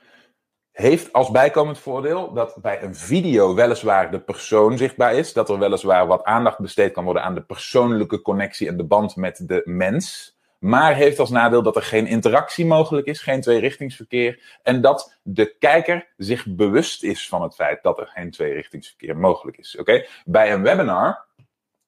heeft 0.72 1.12
als 1.12 1.30
bijkomend 1.30 1.78
voordeel 1.78 2.32
dat 2.32 2.56
bij 2.60 2.82
een 2.82 2.94
video 2.94 3.54
weliswaar 3.54 4.10
de 4.10 4.20
persoon 4.20 4.78
zichtbaar 4.78 5.14
is, 5.14 5.32
dat 5.32 5.48
er 5.48 5.58
weliswaar 5.58 6.06
wat 6.06 6.24
aandacht 6.24 6.58
besteed 6.58 6.92
kan 6.92 7.04
worden 7.04 7.22
aan 7.22 7.34
de 7.34 7.42
persoonlijke 7.42 8.22
connectie 8.22 8.68
en 8.68 8.76
de 8.76 8.84
band 8.84 9.16
met 9.16 9.48
de 9.48 9.62
mens. 9.64 10.37
Maar 10.58 10.94
heeft 10.94 11.18
als 11.18 11.30
nadeel 11.30 11.62
dat 11.62 11.76
er 11.76 11.82
geen 11.82 12.06
interactie 12.06 12.66
mogelijk 12.66 13.06
is, 13.06 13.20
geen 13.20 13.40
tweerichtingsverkeer. 13.40 14.58
En 14.62 14.80
dat 14.80 15.18
de 15.22 15.56
kijker 15.58 16.08
zich 16.16 16.46
bewust 16.46 17.02
is 17.02 17.28
van 17.28 17.42
het 17.42 17.54
feit 17.54 17.82
dat 17.82 17.98
er 17.98 18.06
geen 18.06 18.30
tweerichtingsverkeer 18.30 19.16
mogelijk 19.16 19.56
is. 19.56 19.76
Oké? 19.76 20.06
Bij 20.24 20.52
een 20.52 20.62
webinar 20.62 21.26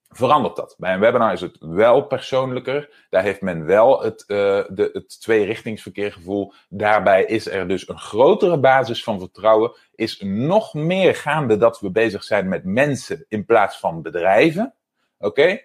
verandert 0.09 0.57
dat. 0.57 0.75
Bij 0.79 0.95
een 0.95 1.01
webinar 1.01 1.33
is 1.33 1.41
het 1.41 1.57
wel 1.61 2.03
persoonlijker. 2.03 3.07
Daar 3.11 3.23
heeft 3.23 3.41
men 3.41 3.65
wel 3.65 4.03
het, 4.03 4.25
uh, 4.27 4.37
de, 4.69 4.91
het 4.93 5.21
tweerichtingsverkeergevoel. 5.21 6.53
Daarbij 6.69 7.25
is 7.25 7.47
er 7.49 7.69
dus 7.69 7.89
een 7.89 7.99
grotere 7.99 8.59
basis 8.59 9.05
van 9.05 9.19
vertrouwen. 9.19 9.73
Is 9.95 10.21
nog 10.25 10.75
meer 10.75 11.15
gaande 11.15 11.57
dat 11.57 11.81
we 11.81 11.91
bezig 11.91 12.25
zijn 12.25 12.49
met 12.49 12.65
mensen 12.65 13.25
in 13.29 13.45
plaats 13.45 13.79
van 13.79 14.03
bedrijven. 14.03 14.75
Oké? 15.19 15.61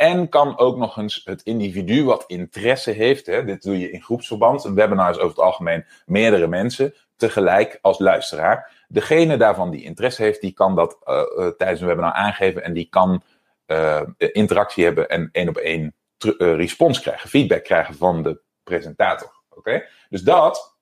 En 0.00 0.28
kan 0.28 0.58
ook 0.58 0.76
nog 0.76 0.96
eens 0.96 1.20
het 1.24 1.42
individu 1.42 2.04
wat 2.04 2.24
interesse 2.26 2.90
heeft. 2.90 3.26
Hè, 3.26 3.44
dit 3.44 3.62
doe 3.62 3.78
je 3.78 3.90
in 3.90 4.02
groepsverband. 4.02 4.64
Een 4.64 4.74
webinar 4.74 5.10
is 5.10 5.16
over 5.16 5.28
het 5.28 5.38
algemeen 5.38 5.84
meerdere 6.06 6.46
mensen 6.46 6.94
tegelijk 7.16 7.78
als 7.80 7.98
luisteraar. 7.98 8.84
Degene 8.88 9.36
daarvan 9.36 9.70
die 9.70 9.84
interesse 9.84 10.22
heeft, 10.22 10.40
die 10.40 10.52
kan 10.52 10.74
dat 10.74 10.98
uh, 11.04 11.22
uh, 11.36 11.48
tijdens 11.48 11.80
een 11.80 11.86
webinar 11.86 12.12
aangeven 12.12 12.64
en 12.64 12.72
die 12.72 12.88
kan 12.90 13.22
uh, 13.66 14.02
interactie 14.16 14.84
hebben 14.84 15.08
en 15.08 15.28
één 15.32 15.48
op 15.48 15.56
één 15.56 15.94
respons 16.38 17.00
krijgen, 17.00 17.28
feedback 17.28 17.64
krijgen 17.64 17.94
van 17.94 18.22
de 18.22 18.40
presentator. 18.62 19.42
Oké? 19.48 19.84
Dus 20.08 20.22
dat, 20.22 20.76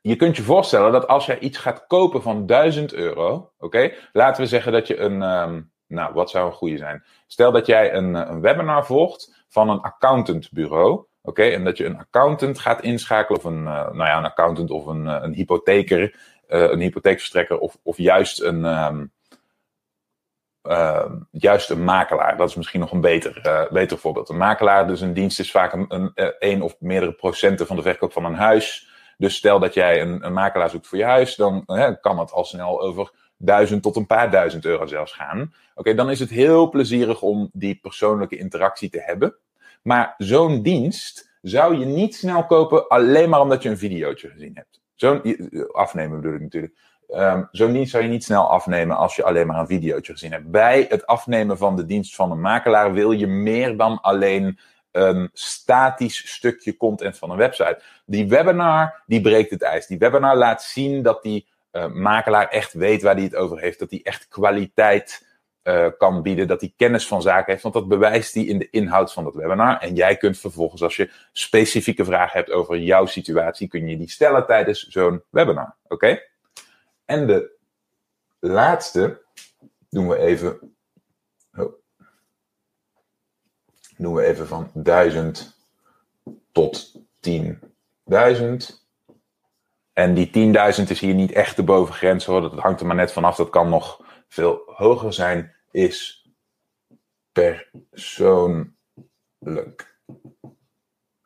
je 0.00 0.16
kunt 0.16 0.36
je 0.36 0.42
voorstellen 0.42 0.92
dat 0.92 1.08
als 1.08 1.26
jij 1.26 1.38
iets 1.38 1.58
gaat 1.58 1.86
kopen 1.86 2.22
van 2.22 2.46
1000 2.46 2.92
euro, 2.92 3.52
oké, 3.58 3.92
laten 4.12 4.42
we 4.42 4.48
zeggen 4.48 4.72
dat 4.72 4.86
je 4.86 4.98
een, 4.98 5.22
um, 5.22 5.72
nou, 5.90 6.14
wat 6.14 6.30
zou 6.30 6.46
een 6.46 6.52
goede 6.52 6.76
zijn? 6.76 7.04
Stel 7.26 7.52
dat 7.52 7.66
jij 7.66 7.94
een, 7.94 8.14
een 8.14 8.40
webinar 8.40 8.86
volgt 8.86 9.44
van 9.48 9.68
een 9.68 9.80
accountantbureau. 9.80 11.04
Oké, 11.22 11.42
en 11.42 11.64
dat 11.64 11.76
je 11.76 11.84
een 11.84 11.98
accountant 11.98 12.58
gaat 12.58 12.82
inschakelen, 12.82 13.38
of 13.38 13.44
een, 13.44 13.62
uh, 13.62 13.90
nou 13.90 13.96
ja, 13.96 14.18
een 14.18 14.24
accountant 14.24 14.70
of 14.70 14.86
een, 14.86 15.06
een 15.06 15.32
hypotheker, 15.32 16.20
een 16.46 16.80
hypotheekverstrekker, 16.80 17.58
of, 17.58 17.78
of 17.82 17.96
juist 17.96 18.40
een, 18.42 18.64
um, 18.64 19.12
uh, 20.62 21.12
juist 21.30 21.70
een 21.70 21.84
makelaar. 21.84 22.36
Dat 22.36 22.48
is 22.48 22.54
misschien 22.54 22.80
nog 22.80 22.92
een 22.92 23.00
beter, 23.00 23.68
beter 23.70 23.98
voorbeeld. 23.98 24.28
Een 24.28 24.36
makelaar, 24.36 24.86
dus 24.86 25.00
een 25.00 25.12
dienst, 25.12 25.40
is 25.40 25.50
vaak 25.50 25.72
een, 25.72 25.84
een, 25.88 26.12
een, 26.38 26.62
of 26.62 26.76
meerdere 26.78 27.12
procenten 27.12 27.66
van 27.66 27.76
de 27.76 27.82
verkoop 27.82 28.12
van 28.12 28.24
een 28.24 28.34
huis. 28.34 28.88
Dus 29.18 29.34
stel 29.36 29.58
dat 29.58 29.74
jij 29.74 30.00
een, 30.00 30.24
een 30.26 30.32
makelaar 30.32 30.70
zoekt 30.70 30.86
voor 30.86 30.98
je 30.98 31.04
huis, 31.04 31.36
dan 31.36 31.64
kan 32.00 32.18
het 32.18 32.32
al 32.32 32.44
snel 32.44 32.80
over 32.80 33.10
duizend 33.42 33.82
tot 33.82 33.96
een 33.96 34.06
paar 34.06 34.30
duizend 34.30 34.64
euro 34.64 34.86
zelfs 34.86 35.12
gaan. 35.12 35.54
Oké, 35.74 35.94
dan 35.94 36.10
is 36.10 36.20
het 36.20 36.30
heel 36.30 36.68
plezierig 36.68 37.22
om 37.22 37.50
die 37.52 37.78
persoonlijke 37.82 38.36
interactie 38.36 38.90
te 38.90 39.02
hebben. 39.02 39.34
Maar 39.82 40.14
zo'n 40.18 40.62
dienst 40.62 41.30
zou 41.42 41.78
je 41.78 41.84
niet 41.84 42.14
snel 42.14 42.46
kopen 42.46 42.88
alleen 42.88 43.28
maar 43.28 43.40
omdat 43.40 43.62
je 43.62 43.68
een 43.68 43.78
videootje 43.78 44.28
gezien 44.28 44.52
hebt. 44.54 44.80
Zo'n 44.94 45.22
afnemen 45.72 46.20
bedoel 46.20 46.34
ik 46.34 46.40
natuurlijk. 46.40 46.74
Um, 47.08 47.48
zo'n 47.52 47.72
dienst 47.72 47.90
zou 47.90 48.02
je 48.02 48.08
niet 48.08 48.24
snel 48.24 48.50
afnemen 48.50 48.96
als 48.96 49.16
je 49.16 49.24
alleen 49.24 49.46
maar 49.46 49.58
een 49.58 49.66
videootje 49.66 50.12
gezien 50.12 50.32
hebt. 50.32 50.50
Bij 50.50 50.86
het 50.88 51.06
afnemen 51.06 51.58
van 51.58 51.76
de 51.76 51.84
dienst 51.84 52.14
van 52.14 52.30
een 52.30 52.40
makelaar 52.40 52.92
wil 52.92 53.10
je 53.10 53.26
meer 53.26 53.76
dan 53.76 54.00
alleen 54.00 54.58
een 54.90 55.30
statisch 55.32 56.32
stukje 56.32 56.76
content 56.76 57.18
van 57.18 57.30
een 57.30 57.36
website. 57.36 57.82
Die 58.04 58.28
webinar, 58.28 59.02
die 59.06 59.20
breekt 59.20 59.50
het 59.50 59.62
ijs. 59.62 59.86
Die 59.86 59.98
webinar 59.98 60.36
laat 60.36 60.62
zien 60.62 61.02
dat 61.02 61.22
die 61.22 61.46
uh, 61.72 61.86
makelaar 61.86 62.48
echt 62.48 62.72
weet 62.72 63.02
waar 63.02 63.14
hij 63.14 63.24
het 63.24 63.34
over 63.34 63.58
heeft. 63.58 63.78
Dat 63.78 63.90
hij 63.90 64.00
echt 64.02 64.28
kwaliteit 64.28 65.28
uh, 65.62 65.86
kan 65.98 66.22
bieden. 66.22 66.48
Dat 66.48 66.60
hij 66.60 66.72
kennis 66.76 67.06
van 67.06 67.22
zaken 67.22 67.50
heeft. 67.50 67.62
Want 67.62 67.74
dat 67.74 67.88
bewijst 67.88 68.34
hij 68.34 68.44
in 68.44 68.58
de 68.58 68.70
inhoud 68.70 69.12
van 69.12 69.24
dat 69.24 69.34
webinar. 69.34 69.78
En 69.78 69.94
jij 69.94 70.16
kunt 70.16 70.38
vervolgens, 70.38 70.82
als 70.82 70.96
je 70.96 71.10
specifieke 71.32 72.04
vragen 72.04 72.38
hebt 72.38 72.50
over 72.50 72.78
jouw 72.78 73.06
situatie, 73.06 73.68
kun 73.68 73.88
je 73.88 73.96
die 73.96 74.10
stellen 74.10 74.46
tijdens 74.46 74.86
zo'n 74.86 75.22
webinar. 75.30 75.76
Oké? 75.88 76.22
En 77.04 77.26
de 77.26 77.50
laatste 78.38 79.22
doen 79.88 80.08
we 80.08 80.16
even. 80.16 80.74
Oh, 81.56 81.72
doen 83.96 84.14
we 84.14 84.24
even 84.24 84.46
van 84.46 84.70
1000 84.74 85.56
tot 86.52 87.00
10.000. 87.28 88.88
En 90.00 90.14
die 90.14 90.54
10.000 90.82 90.88
is 90.88 91.00
hier 91.00 91.14
niet 91.14 91.32
echt 91.32 91.56
de 91.56 91.62
bovengrens 91.62 92.24
hoor. 92.24 92.40
Dat 92.40 92.52
hangt 92.58 92.80
er 92.80 92.86
maar 92.86 92.96
net 92.96 93.12
vanaf. 93.12 93.36
Dat 93.36 93.50
kan 93.50 93.68
nog 93.68 94.00
veel 94.28 94.62
hoger 94.66 95.12
zijn. 95.12 95.54
Is 95.70 96.28
persoonlijk. 97.32 98.74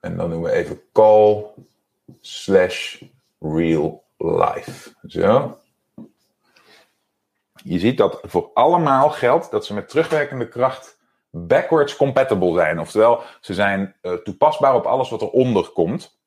En 0.01 0.17
dan 0.17 0.31
doen 0.31 0.43
we 0.43 0.51
even 0.51 0.81
call 0.93 1.45
slash 2.21 3.03
real 3.39 4.05
life. 4.17 4.93
Zo. 5.07 5.59
Je 7.55 7.79
ziet 7.79 7.99
dat 7.99 8.21
voor 8.23 8.51
allemaal 8.55 9.11
geldt 9.11 9.51
dat 9.51 9.67
ze 9.67 9.75
met 9.75 9.89
terugwerkende 9.89 10.49
kracht 10.49 10.99
backwards 11.31 11.97
compatible 11.97 12.55
zijn. 12.55 12.81
Oftewel, 12.81 13.23
ze 13.41 13.55
zijn 13.55 13.97
uh, 14.03 14.13
toepasbaar 14.13 14.75
op 14.75 14.85
alles 14.85 15.11
wat 15.11 15.23
eronder 15.23 15.69
komt. 15.69 16.23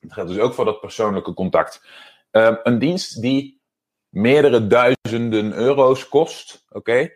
Dat 0.00 0.12
geldt 0.12 0.30
dus 0.30 0.38
ook 0.38 0.54
voor 0.54 0.64
dat 0.64 0.80
persoonlijke 0.80 1.34
contact. 1.34 1.84
Uh, 2.32 2.56
een 2.62 2.78
dienst 2.78 3.20
die 3.20 3.60
meerdere 4.08 4.66
duizenden 4.66 5.52
euro's 5.52 6.08
kost, 6.08 6.64
oké, 6.68 7.12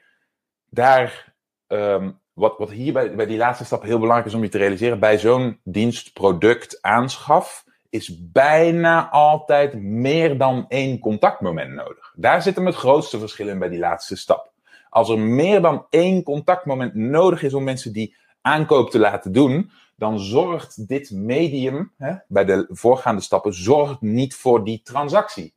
daar, 0.70 1.34
um, 1.66 2.20
wat, 2.32 2.58
wat 2.58 2.70
hier 2.70 2.92
bij, 2.92 3.14
bij 3.14 3.26
die 3.26 3.36
laatste 3.36 3.64
stap 3.64 3.82
heel 3.82 3.98
belangrijk 3.98 4.26
is 4.26 4.34
om 4.34 4.42
je 4.42 4.48
te 4.48 4.58
realiseren, 4.58 5.00
bij 5.00 5.18
zo'n 5.18 5.60
dienstproduct 5.62 6.82
aanschaf, 6.82 7.64
is 7.90 8.30
bijna 8.32 9.10
altijd 9.10 9.74
meer 9.74 10.38
dan 10.38 10.64
één 10.68 10.98
contactmoment 10.98 11.72
nodig. 11.72 12.12
Daar 12.16 12.42
zit 12.42 12.56
hem 12.56 12.66
het 12.66 12.74
grootste 12.74 13.18
verschil 13.18 13.48
in 13.48 13.58
bij 13.58 13.68
die 13.68 13.78
laatste 13.78 14.16
stap. 14.16 14.52
Als 14.88 15.08
er 15.08 15.18
meer 15.18 15.62
dan 15.62 15.86
één 15.90 16.22
contactmoment 16.22 16.94
nodig 16.94 17.42
is 17.42 17.54
om 17.54 17.64
mensen 17.64 17.92
die 17.92 18.16
aankoop 18.44 18.90
te 18.90 18.98
laten 18.98 19.32
doen, 19.32 19.70
dan 19.96 20.18
zorgt 20.18 20.88
dit 20.88 21.10
medium, 21.10 21.92
hè, 21.96 22.14
bij 22.28 22.44
de 22.44 22.66
voorgaande 22.70 23.20
stappen, 23.20 23.54
zorgt 23.54 24.00
niet 24.00 24.34
voor 24.34 24.64
die 24.64 24.82
transactie. 24.82 25.54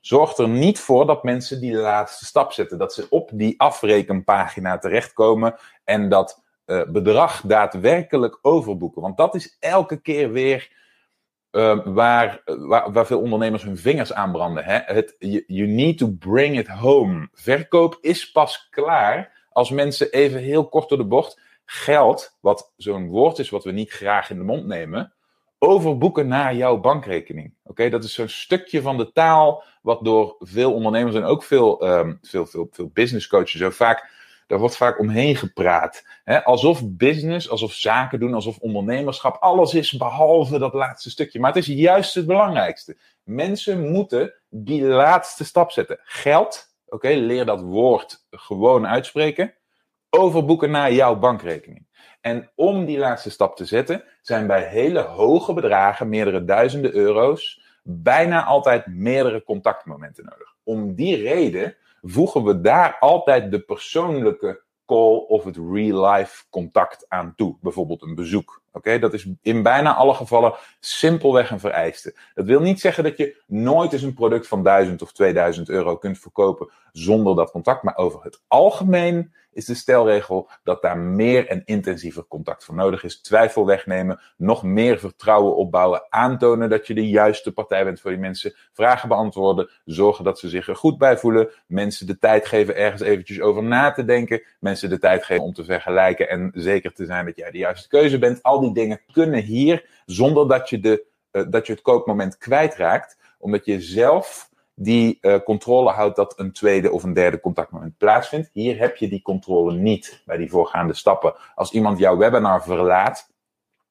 Zorgt 0.00 0.38
er 0.38 0.48
niet 0.48 0.80
voor 0.80 1.06
dat 1.06 1.22
mensen 1.22 1.60
die 1.60 1.74
laatste 1.74 2.24
stap 2.24 2.52
zetten. 2.52 2.78
Dat 2.78 2.94
ze 2.94 3.06
op 3.10 3.30
die 3.32 3.60
afrekenpagina 3.60 4.78
terechtkomen 4.78 5.54
en 5.84 6.08
dat 6.08 6.42
uh, 6.66 6.82
bedrag 6.88 7.40
daadwerkelijk 7.40 8.38
overboeken. 8.42 9.02
Want 9.02 9.16
dat 9.16 9.34
is 9.34 9.56
elke 9.58 10.00
keer 10.00 10.32
weer 10.32 10.72
uh, 11.50 11.78
waar, 11.84 12.42
waar, 12.92 13.06
veel 13.06 13.20
ondernemers 13.20 13.62
hun 13.62 13.78
vingers 13.78 14.12
aan 14.12 14.32
branden. 14.32 14.64
Hè? 14.64 14.78
Het, 14.84 15.16
you 15.46 15.66
need 15.66 15.98
to 15.98 16.08
bring 16.08 16.58
it 16.58 16.68
home. 16.68 17.28
Verkoop 17.32 17.98
is 18.00 18.30
pas 18.30 18.68
klaar 18.70 19.46
als 19.50 19.70
mensen 19.70 20.10
even 20.10 20.40
heel 20.40 20.68
kort 20.68 20.88
door 20.88 20.98
de 20.98 21.04
bocht 21.04 21.40
geld, 21.72 22.36
wat 22.40 22.72
zo'n 22.76 23.08
woord 23.08 23.38
is 23.38 23.50
wat 23.50 23.64
we 23.64 23.72
niet 23.72 23.90
graag 23.90 24.30
in 24.30 24.38
de 24.38 24.44
mond 24.44 24.66
nemen, 24.66 25.12
overboeken 25.58 26.28
naar 26.28 26.54
jouw 26.54 26.80
bankrekening. 26.80 27.54
Oké, 27.64 27.88
dat 27.88 28.04
is 28.04 28.14
zo'n 28.14 28.28
stukje 28.28 28.82
van 28.82 28.96
de 28.96 29.12
taal 29.12 29.64
wat 29.82 30.04
door 30.04 30.36
veel 30.38 30.72
ondernemers 30.72 31.16
en 31.16 31.24
ook 31.24 31.42
veel, 31.42 31.88
um, 31.88 32.18
veel, 32.22 32.46
veel, 32.46 32.68
veel 32.70 32.90
business 32.92 33.26
coaches 33.26 33.60
zo 33.60 33.70
vaak 33.70 34.18
daar 34.46 34.58
wordt 34.58 34.76
vaak 34.76 34.98
omheen 34.98 35.36
gepraat. 35.36 36.06
Hè? 36.24 36.44
Alsof 36.44 36.82
business, 36.84 37.50
alsof 37.50 37.72
zaken 37.72 38.20
doen, 38.20 38.34
alsof 38.34 38.58
ondernemerschap 38.58 39.36
alles 39.40 39.74
is 39.74 39.92
behalve 39.92 40.58
dat 40.58 40.74
laatste 40.74 41.10
stukje. 41.10 41.40
Maar 41.40 41.52
het 41.52 41.68
is 41.68 41.74
juist 41.74 42.14
het 42.14 42.26
belangrijkste. 42.26 42.96
Mensen 43.24 43.90
moeten 43.90 44.34
die 44.48 44.82
laatste 44.82 45.44
stap 45.44 45.70
zetten. 45.70 45.98
Geld, 46.02 46.74
oké, 46.86 47.08
leer 47.08 47.44
dat 47.44 47.60
woord 47.60 48.26
gewoon 48.30 48.86
uitspreken. 48.86 49.54
Overboeken 50.10 50.70
naar 50.70 50.92
jouw 50.92 51.18
bankrekening. 51.18 51.86
En 52.20 52.50
om 52.54 52.84
die 52.84 52.98
laatste 52.98 53.30
stap 53.30 53.56
te 53.56 53.64
zetten, 53.64 54.04
zijn 54.22 54.46
bij 54.46 54.62
hele 54.62 55.00
hoge 55.00 55.52
bedragen, 55.52 56.08
meerdere 56.08 56.44
duizenden 56.44 56.94
euro's, 56.94 57.60
bijna 57.82 58.44
altijd 58.44 58.86
meerdere 58.86 59.44
contactmomenten 59.44 60.24
nodig. 60.24 60.54
Om 60.62 60.94
die 60.94 61.16
reden 61.16 61.76
voegen 62.02 62.44
we 62.44 62.60
daar 62.60 62.96
altijd 62.98 63.50
de 63.50 63.60
persoonlijke 63.60 64.62
call 64.86 65.16
of 65.28 65.44
het 65.44 65.56
real-life 65.56 66.44
contact 66.50 67.04
aan 67.08 67.32
toe. 67.36 67.56
Bijvoorbeeld 67.60 68.02
een 68.02 68.14
bezoek. 68.14 68.62
Oké, 68.72 68.98
dat 68.98 69.14
is 69.14 69.26
in 69.42 69.62
bijna 69.62 69.94
alle 69.94 70.14
gevallen 70.14 70.54
simpelweg 70.80 71.50
een 71.50 71.60
vereiste. 71.60 72.16
Dat 72.34 72.46
wil 72.46 72.60
niet 72.60 72.80
zeggen 72.80 73.04
dat 73.04 73.16
je 73.16 73.42
nooit 73.46 73.92
eens 73.92 74.02
een 74.02 74.14
product 74.14 74.48
van 74.48 74.62
1000 74.62 75.02
of 75.02 75.12
2000 75.12 75.68
euro 75.68 75.96
kunt 75.96 76.18
verkopen 76.18 76.70
zonder 76.92 77.36
dat 77.36 77.50
contact. 77.50 77.82
Maar 77.82 77.96
over 77.96 78.22
het 78.22 78.42
algemeen 78.46 79.32
is 79.52 79.64
de 79.64 79.74
stelregel 79.74 80.48
dat 80.62 80.82
daar 80.82 80.98
meer 80.98 81.46
en 81.46 81.62
intensiever 81.64 82.26
contact 82.26 82.64
voor 82.64 82.74
nodig 82.74 83.04
is. 83.04 83.20
Twijfel 83.20 83.66
wegnemen, 83.66 84.20
nog 84.36 84.62
meer 84.62 84.98
vertrouwen 84.98 85.56
opbouwen, 85.56 86.06
aantonen 86.08 86.68
dat 86.68 86.86
je 86.86 86.94
de 86.94 87.08
juiste 87.08 87.52
partij 87.52 87.84
bent 87.84 88.00
voor 88.00 88.10
die 88.10 88.20
mensen, 88.20 88.54
vragen 88.72 89.08
beantwoorden, 89.08 89.70
zorgen 89.84 90.24
dat 90.24 90.38
ze 90.38 90.48
zich 90.48 90.68
er 90.68 90.76
goed 90.76 90.98
bij 90.98 91.18
voelen, 91.18 91.50
mensen 91.66 92.06
de 92.06 92.18
tijd 92.18 92.46
geven 92.46 92.76
ergens 92.76 93.02
eventjes 93.02 93.40
over 93.40 93.62
na 93.62 93.92
te 93.92 94.04
denken, 94.04 94.42
mensen 94.60 94.88
de 94.88 94.98
tijd 94.98 95.24
geven 95.24 95.44
om 95.44 95.52
te 95.52 95.64
vergelijken 95.64 96.28
en 96.28 96.50
zeker 96.54 96.92
te 96.92 97.04
zijn 97.04 97.24
dat 97.24 97.36
jij 97.36 97.50
de 97.50 97.58
juiste 97.58 97.88
keuze 97.88 98.18
bent. 98.18 98.42
Al 98.42 98.59
die 98.60 98.72
dingen 98.72 99.00
kunnen 99.12 99.42
hier 99.42 100.02
zonder 100.06 100.48
dat 100.48 100.68
je, 100.68 100.80
de, 100.80 101.06
uh, 101.32 101.42
dat 101.48 101.66
je 101.66 101.72
het 101.72 101.82
koopmoment 101.82 102.38
kwijtraakt. 102.38 103.18
Omdat 103.38 103.64
je 103.64 103.80
zelf 103.80 104.50
die 104.74 105.18
uh, 105.20 105.38
controle 105.44 105.90
houdt 105.90 106.16
dat 106.16 106.38
een 106.38 106.52
tweede 106.52 106.90
of 106.90 107.02
een 107.02 107.12
derde 107.12 107.40
contactmoment 107.40 107.96
plaatsvindt. 107.96 108.50
Hier 108.52 108.78
heb 108.78 108.96
je 108.96 109.08
die 109.08 109.22
controle 109.22 109.72
niet 109.72 110.22
bij 110.24 110.36
die 110.36 110.50
voorgaande 110.50 110.94
stappen. 110.94 111.34
Als 111.54 111.70
iemand 111.70 111.98
jouw 111.98 112.16
webinar 112.16 112.62
verlaat, 112.62 113.30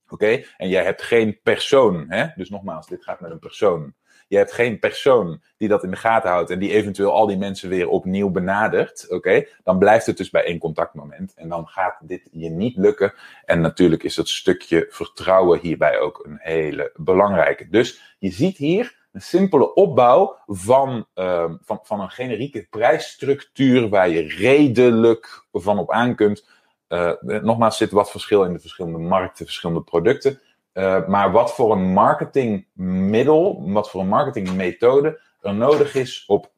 oké, 0.08 0.44
en 0.58 0.70
jij 0.70 0.84
hebt 0.84 1.02
geen 1.02 1.40
persoon, 1.44 2.06
hè? 2.08 2.28
dus 2.36 2.50
nogmaals, 2.50 2.88
dit 2.88 3.04
gaat 3.04 3.20
met 3.20 3.32
een 3.32 3.40
persoon. 3.40 3.94
Je 4.30 4.38
hebt 4.38 4.52
geen 4.52 4.80
persoon 4.80 5.42
die 5.58 5.68
dat 5.68 5.84
in 5.84 5.90
de 5.90 5.96
gaten 5.96 6.30
houdt 6.30 6.50
en 6.50 6.60
die 6.60 6.72
eventueel 6.72 7.12
al 7.12 7.28
die 7.28 7.38
mensen 7.38 7.70
weer 7.70 7.88
opnieuw 7.90 8.30
benadert, 8.30 9.06
oké, 9.10 9.46
dan 9.64 9.78
blijft 9.78 10.06
het 10.06 10.18
dus 10.18 10.30
bij 10.30 10.44
één 10.44 10.60
contactmoment. 10.60 11.34
En 11.36 11.50
dan 11.50 11.68
gaat 11.68 11.98
dit 12.02 12.30
je 12.32 12.50
niet 12.50 12.78
lukken. 12.78 13.14
En 13.46 13.62
natuurlijk 13.62 14.04
is 14.04 14.16
dat 14.16 14.28
stukje 14.28 14.86
vertrouwen 14.90 15.60
hierbij 15.60 16.00
ook 16.00 16.26
een 16.26 16.38
hele 16.40 16.92
belangrijke. 16.96 17.70
Dus 17.70 18.16
je 18.20 18.32
ziet 18.32 18.58
hier 18.58 18.98
een 19.12 19.22
simpele 19.22 19.74
opbouw 19.74 20.38
van, 20.48 21.08
uh, 21.16 21.52
van, 21.62 21.80
van 21.84 22.00
een 22.00 22.10
generieke 22.10 22.68
prijsstructuur 22.70 23.90
waar 23.90 24.10
je 24.10 24.28
redelijk 24.28 25.46
van 25.52 25.80
op 25.80 25.92
aan 25.92 26.16
kunt. 26.16 26.48
Uh, 26.90 27.12
nogmaals, 27.22 27.78
zit 27.78 27.92
wat 27.92 28.12
verschil 28.12 28.44
in 28.44 28.54
de 28.54 28.60
verschillende 28.60 28.98
markten, 28.98 29.46
verschillende 29.46 29.82
producten. 29.82 30.42
Uh, 30.74 31.08
maar 31.08 31.32
wat 31.32 31.54
voor 31.54 31.72
een 31.72 31.94
marketingmiddel, 31.94 33.72
wat 33.72 33.90
voor 33.90 34.02
een 34.02 34.08
marketingmethode 34.08 35.22
er 35.42 35.54
nodig 35.54 35.96
is 35.96 36.26
op 36.26 36.52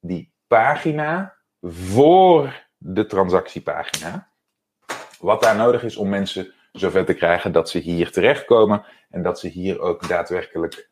die 0.00 0.32
pagina 0.46 1.34
voor 1.62 2.66
de 2.76 3.06
transactiepagina. 3.06 4.30
Wat 5.18 5.42
daar 5.42 5.56
nodig 5.56 5.82
is 5.82 5.96
om 5.96 6.08
mensen 6.08 6.52
zover 6.72 7.04
te 7.04 7.14
krijgen 7.14 7.52
dat 7.52 7.70
ze 7.70 7.78
hier 7.78 8.10
terechtkomen 8.10 8.84
en 9.10 9.22
dat 9.22 9.40
ze 9.40 9.48
hier 9.48 9.80
ook 9.80 10.08
daadwerkelijk 10.08 10.90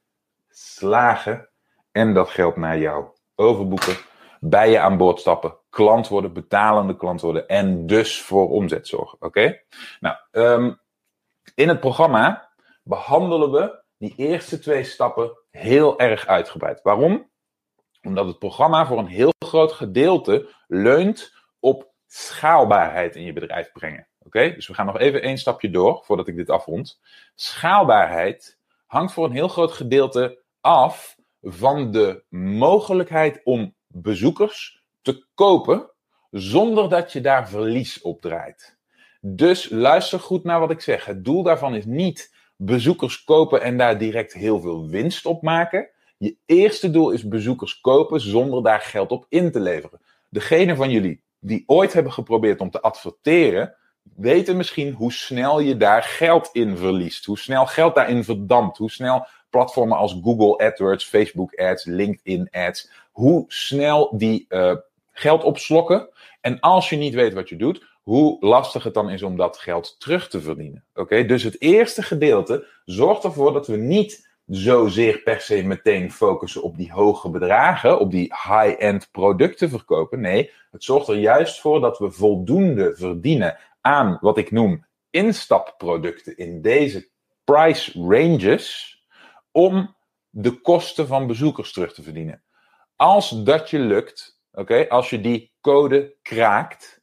slagen. 0.49 1.49
En 1.93 2.15
dat 2.15 2.29
geldt 2.29 2.57
naar 2.57 2.79
jou 2.79 3.07
overboeken, 3.35 3.97
bij 4.41 4.71
je 4.71 4.81
aan 4.81 4.97
boord 4.97 5.21
stappen, 5.21 5.57
klant 5.71 6.09
worden, 6.09 6.33
betalende 6.33 6.97
klant 6.97 7.21
worden 7.21 7.49
en 7.49 7.87
dus 7.87 8.23
voor 8.23 8.51
omzet 8.51 8.89
zorgen. 8.89 9.19
Oké? 9.21 9.61
Nou, 10.01 10.17
um, 10.31 10.81
in 11.55 11.69
het 11.69 11.81
programma 11.81 12.51
behandelen 12.83 13.51
we 13.51 13.83
die 13.99 14.15
eerste 14.17 14.59
twee 14.59 14.85
stappen 14.85 15.39
heel 15.51 15.99
erg 15.99 16.27
uitgebreid. 16.27 16.83
Waarom? 16.83 17.31
Omdat 18.03 18.27
het 18.27 18.39
programma 18.39 18.87
voor 18.87 18.99
een 18.99 19.07
heel 19.07 19.33
groot 19.39 19.73
gedeelte 19.73 20.55
leunt 20.67 21.35
op 21.61 21.93
schaalbaarheid 22.07 23.17
in 23.17 23.23
je 23.23 23.33
bedrijf 23.33 23.73
brengen. 23.73 24.09
Oké, 24.19 24.55
dus 24.55 24.67
we 24.67 24.75
gaan 24.75 24.87
nog 24.87 24.99
even 24.99 25.23
één 25.23 25.39
stapje 25.39 25.71
door 25.71 26.03
voordat 26.05 26.29
ik 26.29 26.37
dit 26.37 26.51
afrond. 26.51 27.01
Schaalbaarheid 27.35 28.59
hangt 28.87 29.13
voor 29.13 29.25
een 29.25 29.33
heel 29.33 29.49
groot 29.49 29.73
gedeelte 29.73 30.43
af 30.61 31.17
van 31.43 31.91
de 31.91 32.25
mogelijkheid 32.29 33.41
om 33.45 33.75
bezoekers 33.87 34.83
te 35.03 35.27
kopen 35.35 35.91
zonder 36.31 36.89
dat 36.89 37.13
je 37.13 37.21
daar 37.21 37.49
verlies 37.49 38.01
op 38.01 38.21
draait. 38.21 38.76
Dus 39.29 39.69
luister 39.71 40.21
goed 40.21 40.45
naar 40.45 40.61
wat 40.61 40.71
ik 40.71 40.81
zeg. 40.81 41.05
Het 41.05 41.25
doel 41.25 41.43
daarvan 41.43 41.75
is 41.75 41.85
niet 41.85 42.35
bezoekers 42.57 43.25
kopen 43.25 43.63
en 43.63 43.79
daar 43.79 43.99
direct 43.99 44.33
heel 44.33 44.61
veel 44.61 44.89
winst 44.89 45.27
op 45.27 45.43
maken. 45.43 45.89
Je 46.19 46.37
eerste 46.47 46.91
doel 46.91 47.11
is 47.11 47.29
bezoekers 47.29 47.81
kopen 47.81 48.21
zonder 48.21 48.63
daar 48.63 48.81
geld 48.81 49.11
op 49.11 49.27
in 49.29 49.53
te 49.53 49.61
leveren. 49.61 50.01
Degene 50.29 50.77
van 50.77 50.91
jullie 50.91 51.23
die 51.41 51.63
ooit 51.67 51.93
hebben 51.93 52.13
geprobeerd 52.13 52.61
om 52.61 52.71
te 52.71 52.81
adverteren, 52.81 53.75
weten 54.17 54.57
misschien 54.57 54.93
hoe 54.93 55.13
snel 55.13 55.61
je 55.61 55.77
daar 55.77 56.03
geld 56.03 56.49
in 56.53 56.77
verliest. 56.77 57.25
Hoe 57.25 57.39
snel 57.39 57.67
geld 57.67 57.95
daarin 57.95 58.25
verdampt. 58.25 58.79
Hoe 58.79 58.91
snel 58.91 59.27
platformen 59.51 59.97
als 59.97 60.19
Google 60.23 60.67
AdWords, 60.67 61.05
Facebook 61.05 61.55
Ads, 61.55 61.85
LinkedIn 61.85 62.49
Ads, 62.51 62.91
hoe 63.13 63.45
snel 63.47 64.17
die 64.17 64.47
uh, 64.49 64.75
geld 65.13 65.45
opslokken. 65.45 66.09
En 66.41 66.61
als 66.61 66.89
je 66.91 66.97
niet 66.97 67.15
weet 67.15 67.35
wat 67.35 67.49
je 67.49 67.57
doet, 67.57 67.96
hoe 68.07 68.37
lastig 68.41 68.83
het 68.83 68.95
dan 68.95 69.11
is 69.11 69.23
om 69.23 69.37
dat 69.37 69.59
geld 69.59 69.97
terug 69.99 70.29
te 70.29 70.41
verdienen. 70.41 70.85
Oké, 70.95 71.25
dus 71.25 71.43
het 71.43 71.61
eerste 71.61 72.03
gedeelte 72.03 72.67
zorgt 72.85 73.25
ervoor 73.25 73.53
dat 73.53 73.67
we 73.67 73.77
niet 73.77 74.29
zozeer 74.47 75.19
per 75.19 75.41
se 75.41 75.63
meteen 75.63 76.13
focussen 76.13 76.63
op 76.63 76.77
die 76.77 76.93
hoge 76.93 77.31
bedragen, 77.31 77.99
op 77.99 78.11
die 78.11 78.35
high-end 78.49 79.09
producten 79.11 79.69
verkopen. 79.69 80.21
Nee, 80.21 80.51
het 80.71 80.85
zorgt 80.85 81.09
er 81.09 81.19
juist 81.19 81.61
voor 81.61 81.81
dat 81.81 81.99
we 81.99 82.11
voldoende 82.11 82.95
verdienen 82.97 83.59
aan 83.81 84.19
wat 84.21 84.39
ik 84.39 84.51
noem 84.51 84.87
instapproducten 85.11 86.37
in 86.37 86.63
deze 86.63 87.09
price 87.45 88.01
ranges 88.09 88.99
om 89.51 89.95
de 90.31 90.61
kosten 90.61 91.07
van 91.07 91.27
bezoekers 91.27 91.73
terug 91.73 91.95
te 91.95 92.03
verdienen. 92.03 92.43
Als 92.97 93.45
dat 93.45 93.71
je 93.71 93.79
lukt, 93.79 94.41
oké, 94.53 94.89
als 94.89 95.11
je 95.11 95.21
die 95.21 95.53
code 95.61 96.15
kraakt, 96.23 96.96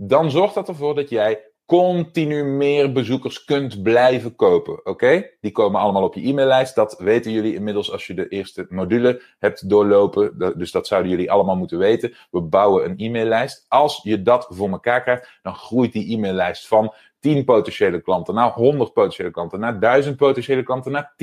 dan 0.00 0.30
zorgt 0.30 0.54
dat 0.54 0.68
ervoor 0.68 0.94
dat 0.94 1.08
jij 1.08 1.42
continu 1.66 2.44
meer 2.44 2.92
bezoekers 2.92 3.44
kunt 3.44 3.82
blijven 3.82 4.36
kopen. 4.36 4.86
Oké? 4.86 5.30
Die 5.40 5.52
komen 5.52 5.80
allemaal 5.80 6.02
op 6.02 6.14
je 6.14 6.28
e-maillijst. 6.28 6.74
Dat 6.74 6.98
weten 6.98 7.32
jullie 7.32 7.54
inmiddels 7.54 7.92
als 7.92 8.06
je 8.06 8.14
de 8.14 8.28
eerste 8.28 8.66
module 8.68 9.22
hebt 9.38 9.68
doorlopen. 9.68 10.54
Dus 10.58 10.70
dat 10.70 10.86
zouden 10.86 11.10
jullie 11.10 11.30
allemaal 11.30 11.56
moeten 11.56 11.78
weten. 11.78 12.14
We 12.30 12.40
bouwen 12.40 12.84
een 12.84 12.98
e-maillijst. 12.98 13.64
Als 13.68 14.00
je 14.02 14.22
dat 14.22 14.46
voor 14.50 14.68
elkaar 14.68 15.02
krijgt, 15.02 15.38
dan 15.42 15.54
groeit 15.54 15.92
die 15.92 16.16
e-maillijst 16.16 16.66
van 16.66 16.94
10 17.20 17.44
potentiële 17.44 18.00
klanten 18.00 18.34
naar 18.34 18.50
100 18.50 18.92
potentiële 18.92 19.30
klanten, 19.30 19.60
naar 19.60 19.80
1000 19.80 20.16
potentiële 20.16 20.62
klanten, 20.62 20.92
naar 20.92 21.14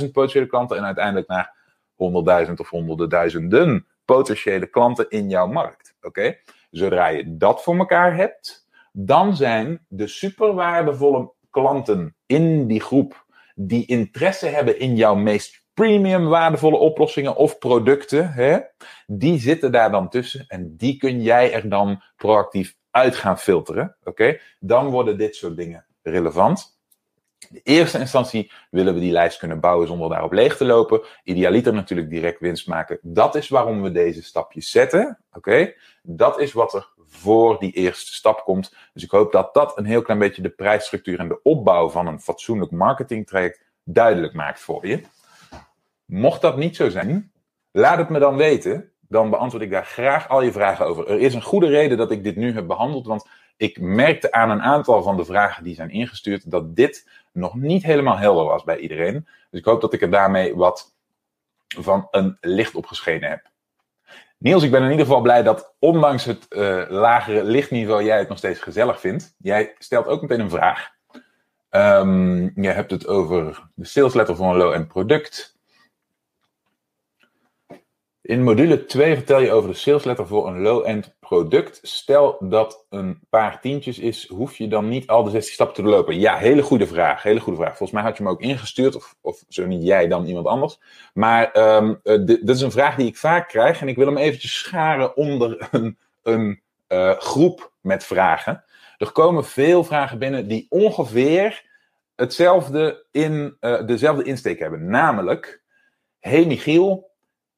10.000 0.00 0.10
potentiële 0.12 0.46
klanten 0.46 0.76
en 0.76 0.84
uiteindelijk 0.84 1.28
naar 1.28 1.56
100.000 2.46 2.52
of 2.56 2.68
honderden 2.68 3.08
duizenden 3.08 3.86
potentiële 4.04 4.66
klanten 4.66 5.06
in 5.08 5.28
jouw 5.28 5.46
markt. 5.46 5.94
Oké? 6.00 6.36
Zodra 6.72 7.06
je 7.06 7.36
dat 7.36 7.62
voor 7.62 7.76
elkaar 7.76 8.16
hebt, 8.16 8.66
dan 8.92 9.36
zijn 9.36 9.86
de 9.88 10.06
super 10.06 10.54
waardevolle 10.54 11.32
klanten 11.50 12.16
in 12.26 12.66
die 12.66 12.80
groep 12.80 13.26
die 13.54 13.86
interesse 13.86 14.46
hebben 14.46 14.78
in 14.78 14.96
jouw 14.96 15.14
meest 15.14 15.64
premium 15.74 16.28
waardevolle 16.28 16.76
oplossingen 16.76 17.36
of 17.36 17.58
producten, 17.58 18.32
hè, 18.32 18.58
die 19.06 19.38
zitten 19.38 19.72
daar 19.72 19.90
dan 19.90 20.08
tussen 20.08 20.44
en 20.48 20.76
die 20.76 20.96
kun 20.96 21.22
jij 21.22 21.52
er 21.52 21.68
dan 21.68 22.02
proactief 22.16 22.74
uit 22.90 23.16
gaan 23.16 23.38
filteren. 23.38 23.96
Oké, 24.04 24.38
dan 24.60 24.90
worden 24.90 25.18
dit 25.18 25.36
soort 25.36 25.56
dingen 25.56 25.86
relevant. 26.02 26.80
In 27.48 27.54
de 27.54 27.60
eerste 27.62 27.98
instantie 27.98 28.52
willen 28.70 28.94
we 28.94 29.00
die 29.00 29.12
lijst 29.12 29.38
kunnen 29.38 29.60
bouwen 29.60 29.86
zonder 29.86 30.08
daarop 30.08 30.32
leeg 30.32 30.56
te 30.56 30.64
lopen. 30.64 31.00
Idealiter 31.24 31.72
natuurlijk 31.74 32.10
direct 32.10 32.40
winst 32.40 32.66
maken. 32.66 32.98
Dat 33.02 33.34
is 33.34 33.48
waarom 33.48 33.82
we 33.82 33.92
deze 33.92 34.22
stapjes 34.22 34.70
zetten. 34.70 35.18
Oké, 35.32 35.74
dat 36.02 36.40
is 36.40 36.52
wat 36.52 36.74
er 36.74 36.88
voor 37.08 37.58
die 37.58 37.72
eerste 37.72 38.14
stap 38.14 38.42
komt. 38.44 38.74
Dus 38.92 39.04
ik 39.04 39.10
hoop 39.10 39.32
dat 39.32 39.54
dat 39.54 39.78
een 39.78 39.84
heel 39.84 40.02
klein 40.02 40.18
beetje 40.18 40.42
de 40.42 40.48
prijsstructuur 40.48 41.18
en 41.18 41.28
de 41.28 41.42
opbouw 41.42 41.88
van 41.88 42.06
een 42.06 42.20
fatsoenlijk 42.20 42.70
marketingtraject 42.70 43.60
duidelijk 43.84 44.32
maakt 44.32 44.60
voor 44.60 44.86
je. 44.86 45.00
Mocht 46.04 46.40
dat 46.40 46.56
niet 46.56 46.76
zo 46.76 46.88
zijn, 46.88 47.32
laat 47.70 47.98
het 47.98 48.08
me 48.08 48.18
dan 48.18 48.36
weten. 48.36 48.90
Dan 49.00 49.30
beantwoord 49.30 49.62
ik 49.62 49.70
daar 49.70 49.86
graag 49.86 50.28
al 50.28 50.42
je 50.42 50.52
vragen 50.52 50.86
over. 50.86 51.08
Er 51.08 51.20
is 51.20 51.34
een 51.34 51.42
goede 51.42 51.66
reden 51.66 51.98
dat 51.98 52.10
ik 52.10 52.24
dit 52.24 52.36
nu 52.36 52.54
heb 52.54 52.66
behandeld, 52.66 53.06
want 53.06 53.26
ik 53.62 53.80
merkte 53.80 54.32
aan 54.32 54.50
een 54.50 54.62
aantal 54.62 55.02
van 55.02 55.16
de 55.16 55.24
vragen 55.24 55.64
die 55.64 55.74
zijn 55.74 55.90
ingestuurd 55.90 56.50
dat 56.50 56.76
dit 56.76 57.08
nog 57.32 57.54
niet 57.54 57.82
helemaal 57.82 58.18
helder 58.18 58.44
was 58.44 58.64
bij 58.64 58.78
iedereen. 58.78 59.28
Dus 59.50 59.60
ik 59.60 59.64
hoop 59.64 59.80
dat 59.80 59.92
ik 59.92 60.02
er 60.02 60.10
daarmee 60.10 60.56
wat 60.56 60.94
van 61.66 62.08
een 62.10 62.36
licht 62.40 62.74
op 62.74 62.86
geschenen 62.86 63.28
heb. 63.28 63.50
Niels, 64.38 64.62
ik 64.62 64.70
ben 64.70 64.82
in 64.82 64.90
ieder 64.90 65.06
geval 65.06 65.20
blij 65.20 65.42
dat 65.42 65.74
ondanks 65.78 66.24
het 66.24 66.46
uh, 66.48 66.84
lagere 66.88 67.44
lichtniveau 67.44 68.04
jij 68.04 68.18
het 68.18 68.28
nog 68.28 68.38
steeds 68.38 68.60
gezellig 68.60 69.00
vindt. 69.00 69.34
Jij 69.38 69.74
stelt 69.78 70.06
ook 70.06 70.22
meteen 70.22 70.40
een 70.40 70.50
vraag. 70.50 70.90
Um, 71.70 72.52
je 72.54 72.68
hebt 72.68 72.90
het 72.90 73.06
over 73.06 73.68
de 73.74 73.84
sales 73.84 74.14
letter 74.14 74.36
voor 74.36 74.46
een 74.46 74.56
low-end 74.56 74.88
product. 74.88 75.51
In 78.22 78.42
module 78.42 78.84
2 78.84 79.14
vertel 79.14 79.40
je 79.40 79.52
over 79.52 79.70
de 79.70 79.76
sales 79.76 80.04
letter 80.04 80.26
voor 80.26 80.48
een 80.48 80.60
low-end 80.60 81.14
product. 81.20 81.78
Stel 81.82 82.36
dat 82.40 82.86
een 82.90 83.20
paar 83.30 83.60
tientjes 83.60 83.98
is, 83.98 84.28
hoef 84.28 84.56
je 84.56 84.68
dan 84.68 84.88
niet 84.88 85.06
al 85.06 85.22
de 85.22 85.30
16 85.30 85.54
stappen 85.54 85.76
te 85.76 85.82
doorlopen? 85.82 86.18
Ja, 86.18 86.36
hele 86.36 86.62
goede 86.62 86.86
vraag. 86.86 87.22
Hele 87.22 87.40
goede 87.40 87.58
vraag. 87.58 87.76
Volgens 87.76 87.90
mij 87.90 88.02
had 88.02 88.16
je 88.16 88.22
hem 88.22 88.32
ook 88.32 88.40
ingestuurd, 88.40 88.96
of, 88.96 89.16
of 89.20 89.44
zo 89.48 89.66
niet 89.66 89.84
jij, 89.84 90.08
dan 90.08 90.26
iemand 90.26 90.46
anders. 90.46 90.78
Maar 91.14 91.76
um, 91.76 92.00
dit 92.02 92.48
is 92.48 92.60
een 92.60 92.70
vraag 92.70 92.96
die 92.96 93.06
ik 93.06 93.16
vaak 93.16 93.48
krijg 93.48 93.80
en 93.80 93.88
ik 93.88 93.96
wil 93.96 94.06
hem 94.06 94.16
eventjes 94.16 94.58
scharen 94.58 95.16
onder 95.16 95.68
een, 95.70 95.98
een 96.22 96.60
uh, 96.88 97.18
groep 97.18 97.72
met 97.80 98.04
vragen. 98.04 98.64
Er 98.98 99.12
komen 99.12 99.44
veel 99.44 99.84
vragen 99.84 100.18
binnen 100.18 100.48
die 100.48 100.66
ongeveer 100.68 101.64
hetzelfde 102.16 103.04
in, 103.10 103.56
uh, 103.60 103.86
dezelfde 103.86 104.24
insteek 104.24 104.58
hebben. 104.58 104.86
Namelijk, 104.86 105.62
hey 106.20 106.46
Michiel, 106.46 107.10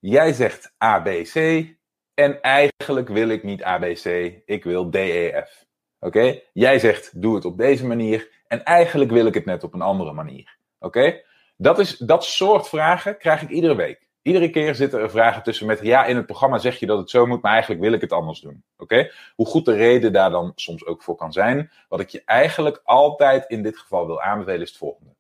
Jij 0.07 0.33
zegt 0.33 0.75
ABC 0.79 1.67
en 2.15 2.41
eigenlijk 2.41 3.09
wil 3.09 3.29
ik 3.29 3.43
niet 3.43 3.63
ABC, 3.63 4.05
ik 4.45 4.65
wil 4.65 4.91
DEF. 4.91 5.65
Oké? 5.99 6.41
Jij 6.53 6.79
zegt 6.79 7.23
doe 7.23 7.35
het 7.35 7.45
op 7.45 7.59
deze 7.59 7.87
manier 7.87 8.31
En 8.47 8.65
eigenlijk 8.65 9.11
wil 9.11 9.27
ik 9.27 9.35
het 9.35 9.45
net 9.45 9.65
op 9.65 9.75
een 9.75 9.83
andere 9.83 10.13
manier. 10.13 10.57
Oké? 10.79 11.23
Dat, 11.57 11.79
is, 11.79 11.97
dat 11.97 12.25
soort 12.25 12.69
vragen 12.69 13.19
krijg 13.19 13.43
ik 13.43 13.49
iedere 13.49 13.75
week. 13.75 14.09
Iedere 14.23 14.51
keer 14.51 14.75
zitten 14.75 15.01
er 15.01 15.11
vragen 15.11 15.43
tussen 15.43 15.67
met 15.67 15.81
ja, 15.83 16.05
in 16.05 16.17
het 16.17 16.27
programma 16.27 16.59
zeg 16.59 16.79
je 16.79 16.87
dat 16.87 16.99
het 16.99 17.11
zo 17.11 17.27
moet, 17.27 17.43
maar 17.43 17.53
eigenlijk 17.53 17.83
wil 17.83 17.93
ik 17.93 18.01
het 18.01 18.13
anders 18.13 18.41
doen. 18.41 18.65
Oké? 18.77 19.11
Hoe 19.35 19.47
goed 19.47 19.65
de 19.65 19.75
reden 19.75 20.13
daar 20.13 20.31
dan 20.31 20.53
soms 20.55 20.87
ook 20.87 21.03
voor 21.03 21.17
kan 21.17 21.33
zijn. 21.33 21.71
Wat 21.89 22.01
ik 22.01 22.09
je 22.09 22.23
eigenlijk 22.25 22.81
altijd 22.85 23.45
in 23.47 23.63
dit 23.63 23.79
geval 23.79 24.07
wil 24.07 24.23
aanbevelen 24.23 24.61
is 24.61 24.69
het 24.69 24.79
volgende. 24.79 25.15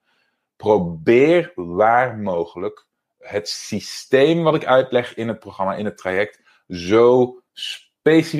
Probeer 0.56 1.52
waar 1.54 2.18
mogelijk 2.18 2.86
het 3.26 3.48
systeem 3.48 4.42
wat 4.42 4.54
ik 4.54 4.66
uitleg 4.66 5.14
in 5.14 5.28
het 5.28 5.38
programma, 5.38 5.74
in 5.74 5.84
het 5.84 5.96
traject, 5.96 6.40
zo, 6.68 7.42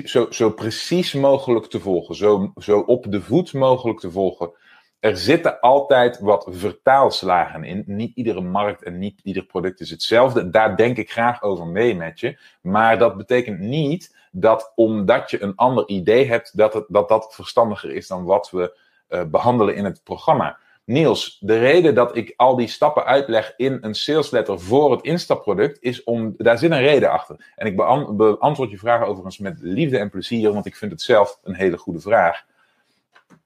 zo, 0.05 0.27
zo 0.31 0.51
precies 0.51 1.12
mogelijk 1.12 1.66
te 1.66 1.81
volgen. 1.81 2.14
Zo, 2.14 2.53
zo 2.57 2.79
op 2.79 3.07
de 3.09 3.23
voet 3.23 3.53
mogelijk 3.53 4.01
te 4.01 4.11
volgen. 4.11 4.53
Er 4.99 5.16
zitten 5.16 5.61
altijd 5.61 6.18
wat 6.18 6.47
vertaalslagen 6.51 7.64
in. 7.64 7.83
Niet 7.87 8.16
iedere 8.16 8.40
markt 8.40 8.83
en 8.83 8.99
niet 8.99 9.20
ieder 9.23 9.44
product 9.44 9.81
is 9.81 9.90
hetzelfde. 9.90 10.51
Daar 10.51 10.77
denk 10.77 10.97
ik 10.97 11.11
graag 11.11 11.42
over 11.42 11.66
mee 11.66 11.97
met 11.97 12.20
je. 12.20 12.38
Maar 12.61 12.99
dat 12.99 13.16
betekent 13.16 13.59
niet 13.59 14.16
dat 14.33 14.73
omdat 14.75 15.31
je 15.31 15.42
een 15.42 15.55
ander 15.55 15.88
idee 15.88 16.27
hebt, 16.27 16.57
dat 16.57 16.75
het, 16.75 16.85
dat, 16.88 17.09
dat 17.09 17.35
verstandiger 17.35 17.90
is 17.90 18.07
dan 18.07 18.25
wat 18.25 18.51
we 18.51 18.79
uh, 19.09 19.25
behandelen 19.25 19.75
in 19.75 19.85
het 19.85 20.01
programma. 20.05 20.59
Niels, 20.85 21.38
de 21.40 21.59
reden 21.59 21.94
dat 21.94 22.16
ik 22.16 22.33
al 22.37 22.57
die 22.57 22.68
stappen 22.68 23.05
uitleg 23.05 23.55
in 23.57 23.79
een 23.81 23.94
salesletter 23.94 24.61
voor 24.61 24.90
het 24.90 25.03
instapproduct 25.03 25.83
is 25.83 26.03
om, 26.03 26.35
daar 26.37 26.59
zit 26.59 26.70
een 26.70 26.81
reden 26.81 27.11
achter. 27.11 27.53
En 27.57 27.66
ik 27.66 27.77
beantwoord 27.77 28.70
je 28.70 28.79
vraag 28.79 29.03
overigens 29.03 29.38
met 29.38 29.59
liefde 29.61 29.99
en 29.99 30.11
plezier, 30.11 30.53
want 30.53 30.66
ik 30.66 30.77
vind 30.77 30.90
het 30.90 31.03
zelf 31.03 31.38
een 31.42 31.55
hele 31.55 31.77
goede 31.77 32.01
vraag. 32.01 32.44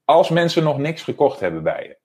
Als 0.05 0.29
mensen 0.29 0.63
nog 0.63 0.77
niks 0.77 1.03
gekocht 1.03 1.39
hebben 1.39 1.63
bij 1.63 1.83
je, 1.83 1.97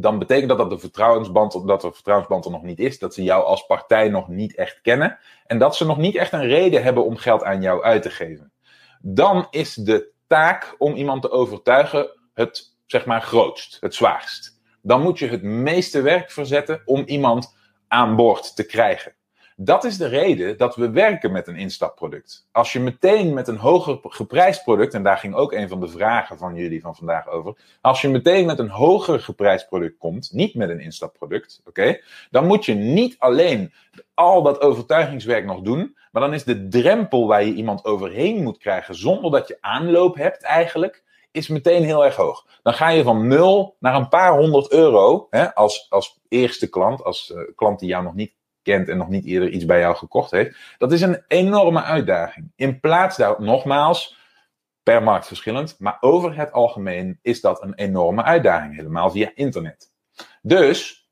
dan 0.00 0.18
betekent 0.18 0.48
dat 0.48 0.58
dat 0.58 0.70
de 0.70 0.78
vertrouwensband, 0.78 1.66
dat 1.66 1.80
de 1.80 1.92
vertrouwensband 1.92 2.44
er 2.44 2.50
nog 2.50 2.62
niet 2.62 2.78
is, 2.78 2.98
dat 2.98 3.14
ze 3.14 3.22
jou 3.22 3.44
als 3.44 3.66
partij 3.66 4.08
nog 4.08 4.28
niet 4.28 4.54
echt 4.54 4.80
kennen 4.80 5.18
en 5.46 5.58
dat 5.58 5.76
ze 5.76 5.86
nog 5.86 5.98
niet 5.98 6.16
echt 6.16 6.32
een 6.32 6.46
reden 6.46 6.82
hebben 6.82 7.04
om 7.04 7.16
geld 7.16 7.44
aan 7.44 7.62
jou 7.62 7.82
uit 7.82 8.02
te 8.02 8.10
geven. 8.10 8.52
Dan 9.00 9.46
is 9.50 9.74
de 9.74 10.10
taak 10.26 10.74
om 10.78 10.94
iemand 10.94 11.22
te 11.22 11.30
overtuigen 11.30 12.10
het 12.34 12.75
zeg 12.86 13.06
maar 13.06 13.22
grootst, 13.22 13.76
het 13.80 13.94
zwaarst. 13.94 14.60
Dan 14.82 15.02
moet 15.02 15.18
je 15.18 15.28
het 15.28 15.42
meeste 15.42 16.00
werk 16.00 16.30
verzetten 16.30 16.82
om 16.84 17.02
iemand 17.06 17.54
aan 17.88 18.16
boord 18.16 18.56
te 18.56 18.66
krijgen. 18.66 19.14
Dat 19.58 19.84
is 19.84 19.96
de 19.96 20.06
reden 20.06 20.56
dat 20.56 20.76
we 20.76 20.90
werken 20.90 21.32
met 21.32 21.48
een 21.48 21.56
instapproduct. 21.56 22.48
Als 22.52 22.72
je 22.72 22.80
meteen 22.80 23.34
met 23.34 23.48
een 23.48 23.56
hoger 23.56 23.98
geprijsd 24.02 24.62
product, 24.62 24.94
en 24.94 25.02
daar 25.02 25.18
ging 25.18 25.34
ook 25.34 25.52
een 25.52 25.68
van 25.68 25.80
de 25.80 25.88
vragen 25.88 26.38
van 26.38 26.54
jullie 26.54 26.80
van 26.80 26.96
vandaag 26.96 27.28
over. 27.28 27.56
Als 27.80 28.00
je 28.00 28.08
meteen 28.08 28.46
met 28.46 28.58
een 28.58 28.68
hoger 28.68 29.20
geprijsd 29.20 29.68
product 29.68 29.98
komt, 29.98 30.32
niet 30.32 30.54
met 30.54 30.68
een 30.68 30.80
instapproduct, 30.80 31.60
oké, 31.64 32.00
dan 32.30 32.46
moet 32.46 32.64
je 32.64 32.74
niet 32.74 33.16
alleen 33.18 33.72
al 34.14 34.42
dat 34.42 34.60
overtuigingswerk 34.60 35.44
nog 35.44 35.60
doen, 35.60 35.96
maar 36.12 36.22
dan 36.22 36.34
is 36.34 36.44
de 36.44 36.68
drempel 36.68 37.26
waar 37.26 37.44
je 37.44 37.52
iemand 37.52 37.84
overheen 37.84 38.42
moet 38.42 38.58
krijgen 38.58 38.94
zonder 38.94 39.30
dat 39.30 39.48
je 39.48 39.58
aanloop 39.60 40.16
hebt 40.16 40.42
eigenlijk, 40.42 41.02
is 41.36 41.48
meteen 41.48 41.84
heel 41.84 42.04
erg 42.04 42.16
hoog. 42.16 42.46
Dan 42.62 42.74
ga 42.74 42.88
je 42.88 43.02
van 43.02 43.26
nul 43.26 43.76
naar 43.78 43.94
een 43.94 44.08
paar 44.08 44.38
honderd 44.38 44.72
euro 44.72 45.26
hè, 45.30 45.54
als, 45.54 45.86
als 45.90 46.20
eerste 46.28 46.68
klant, 46.68 47.04
als 47.04 47.32
uh, 47.34 47.42
klant 47.54 47.78
die 47.78 47.88
jou 47.88 48.04
nog 48.04 48.14
niet 48.14 48.34
kent 48.62 48.88
en 48.88 48.96
nog 48.96 49.08
niet 49.08 49.24
eerder 49.24 49.48
iets 49.48 49.64
bij 49.64 49.80
jou 49.80 49.96
gekocht 49.96 50.30
heeft. 50.30 50.56
Dat 50.78 50.92
is 50.92 51.00
een 51.00 51.24
enorme 51.28 51.82
uitdaging. 51.82 52.52
In 52.56 52.80
plaats 52.80 53.16
daar, 53.16 53.42
nogmaals, 53.42 54.16
per 54.82 55.02
markt 55.02 55.26
verschillend, 55.26 55.76
maar 55.78 55.96
over 56.00 56.36
het 56.36 56.52
algemeen 56.52 57.18
is 57.22 57.40
dat 57.40 57.62
een 57.62 57.74
enorme 57.74 58.22
uitdaging, 58.22 58.76
helemaal 58.76 59.10
via 59.10 59.30
internet. 59.34 59.92
Dus, 60.42 61.08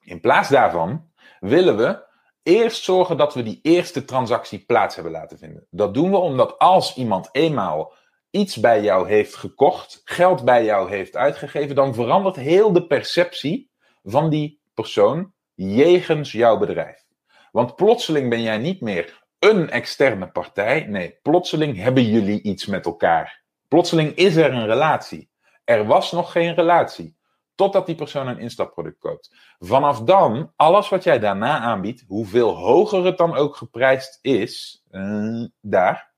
in 0.00 0.20
plaats 0.20 0.48
daarvan 0.48 1.10
willen 1.40 1.76
we 1.76 2.04
eerst 2.42 2.84
zorgen 2.84 3.16
dat 3.16 3.34
we 3.34 3.42
die 3.42 3.58
eerste 3.62 4.04
transactie 4.04 4.64
plaats 4.64 4.94
hebben 4.94 5.12
laten 5.12 5.38
vinden. 5.38 5.66
Dat 5.70 5.94
doen 5.94 6.10
we 6.10 6.16
omdat 6.16 6.58
als 6.58 6.96
iemand 6.96 7.28
eenmaal 7.32 7.92
iets 8.32 8.56
bij 8.56 8.82
jou 8.82 9.08
heeft 9.08 9.34
gekocht, 9.34 10.00
geld 10.04 10.44
bij 10.44 10.64
jou 10.64 10.90
heeft 10.90 11.16
uitgegeven, 11.16 11.74
dan 11.74 11.94
verandert 11.94 12.36
heel 12.36 12.72
de 12.72 12.86
perceptie 12.86 13.70
van 14.02 14.30
die 14.30 14.60
persoon 14.74 15.32
jegens 15.54 16.32
jouw 16.32 16.58
bedrijf. 16.58 17.04
Want 17.52 17.76
plotseling 17.76 18.30
ben 18.30 18.42
jij 18.42 18.58
niet 18.58 18.80
meer 18.80 19.22
een 19.38 19.70
externe 19.70 20.30
partij. 20.30 20.86
Nee, 20.86 21.18
plotseling 21.22 21.76
hebben 21.76 22.04
jullie 22.04 22.42
iets 22.42 22.66
met 22.66 22.86
elkaar. 22.86 23.42
Plotseling 23.68 24.14
is 24.14 24.36
er 24.36 24.52
een 24.52 24.66
relatie. 24.66 25.30
Er 25.64 25.86
was 25.86 26.12
nog 26.12 26.32
geen 26.32 26.54
relatie. 26.54 27.16
Totdat 27.54 27.86
die 27.86 27.94
persoon 27.94 28.28
een 28.28 28.38
instapproduct 28.38 28.98
koopt. 28.98 29.34
Vanaf 29.58 30.00
dan, 30.00 30.52
alles 30.56 30.88
wat 30.88 31.04
jij 31.04 31.18
daarna 31.18 31.58
aanbiedt, 31.58 32.04
hoeveel 32.06 32.56
hoger 32.56 33.04
het 33.04 33.18
dan 33.18 33.34
ook 33.34 33.56
geprijsd 33.56 34.18
is, 34.20 34.82
uh, 34.90 35.46
daar, 35.60 36.11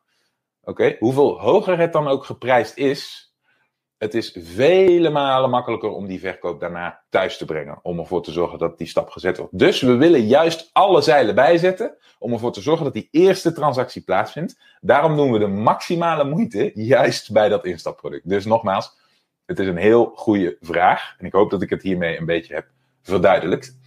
Oké, 0.64 0.96
hoeveel 0.98 1.40
hoger 1.40 1.79
het 1.79 1.92
dan 1.92 2.09
ook 2.09 2.24
geprijsd 2.24 2.77
is, 2.77 3.33
het 3.98 4.14
is 4.14 4.37
vele 4.40 5.11
malen 5.11 5.50
makkelijker 5.50 5.90
om 5.90 6.07
die 6.07 6.20
verkoop 6.20 6.61
daarna 6.61 7.03
thuis 7.09 7.37
te 7.37 7.44
brengen. 7.44 7.79
Om 7.83 7.98
ervoor 7.98 8.22
te 8.22 8.33
zorgen 8.33 8.59
dat 8.59 8.79
die 8.79 8.87
stap 8.87 9.11
gezet 9.11 9.37
wordt. 9.37 9.59
Dus 9.59 9.81
we 9.81 9.96
willen 9.96 10.27
juist 10.27 10.70
alle 10.72 11.00
zeilen 11.00 11.35
bijzetten. 11.35 11.96
Om 12.18 12.33
ervoor 12.33 12.53
te 12.53 12.61
zorgen 12.61 12.85
dat 12.85 12.92
die 12.92 13.09
eerste 13.11 13.53
transactie 13.53 14.03
plaatsvindt. 14.03 14.59
Daarom 14.81 15.16
doen 15.16 15.33
we 15.33 15.38
de 15.38 15.46
maximale 15.46 16.24
moeite 16.24 16.70
juist 16.74 17.33
bij 17.33 17.48
dat 17.48 17.64
instapproduct. 17.64 18.29
Dus 18.29 18.44
nogmaals, 18.44 18.98
het 19.46 19.59
is 19.59 19.66
een 19.66 19.77
heel 19.77 20.12
goede 20.14 20.57
vraag. 20.61 21.14
En 21.18 21.27
ik 21.27 21.33
hoop 21.33 21.50
dat 21.50 21.62
ik 21.62 21.70
het 21.70 21.83
hiermee 21.83 22.18
een 22.18 22.27
beetje 22.27 22.55
heb 22.55 22.66
verduidelijkt. 23.03 23.79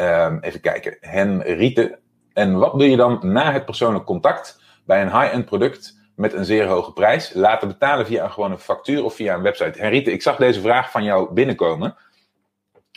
Um, 0.00 0.38
even 0.40 0.60
kijken. 0.60 0.96
Henriette. 1.00 1.98
En 2.32 2.58
wat 2.58 2.72
doe 2.72 2.90
je 2.90 2.96
dan 2.96 3.18
na 3.22 3.52
het 3.52 3.64
persoonlijk 3.64 4.04
contact? 4.04 4.62
Bij 4.84 5.02
een 5.02 5.20
high-end 5.20 5.44
product 5.44 6.02
met 6.16 6.32
een 6.32 6.44
zeer 6.44 6.66
hoge 6.66 6.92
prijs 6.92 7.32
laten 7.32 7.68
betalen 7.68 8.06
via 8.06 8.24
een 8.24 8.32
gewone 8.32 8.58
factuur 8.58 9.04
of 9.04 9.14
via 9.14 9.34
een 9.34 9.42
website. 9.42 9.78
Henriette, 9.78 10.12
ik 10.12 10.22
zag 10.22 10.36
deze 10.36 10.60
vraag 10.60 10.90
van 10.90 11.04
jou 11.04 11.32
binnenkomen. 11.32 11.96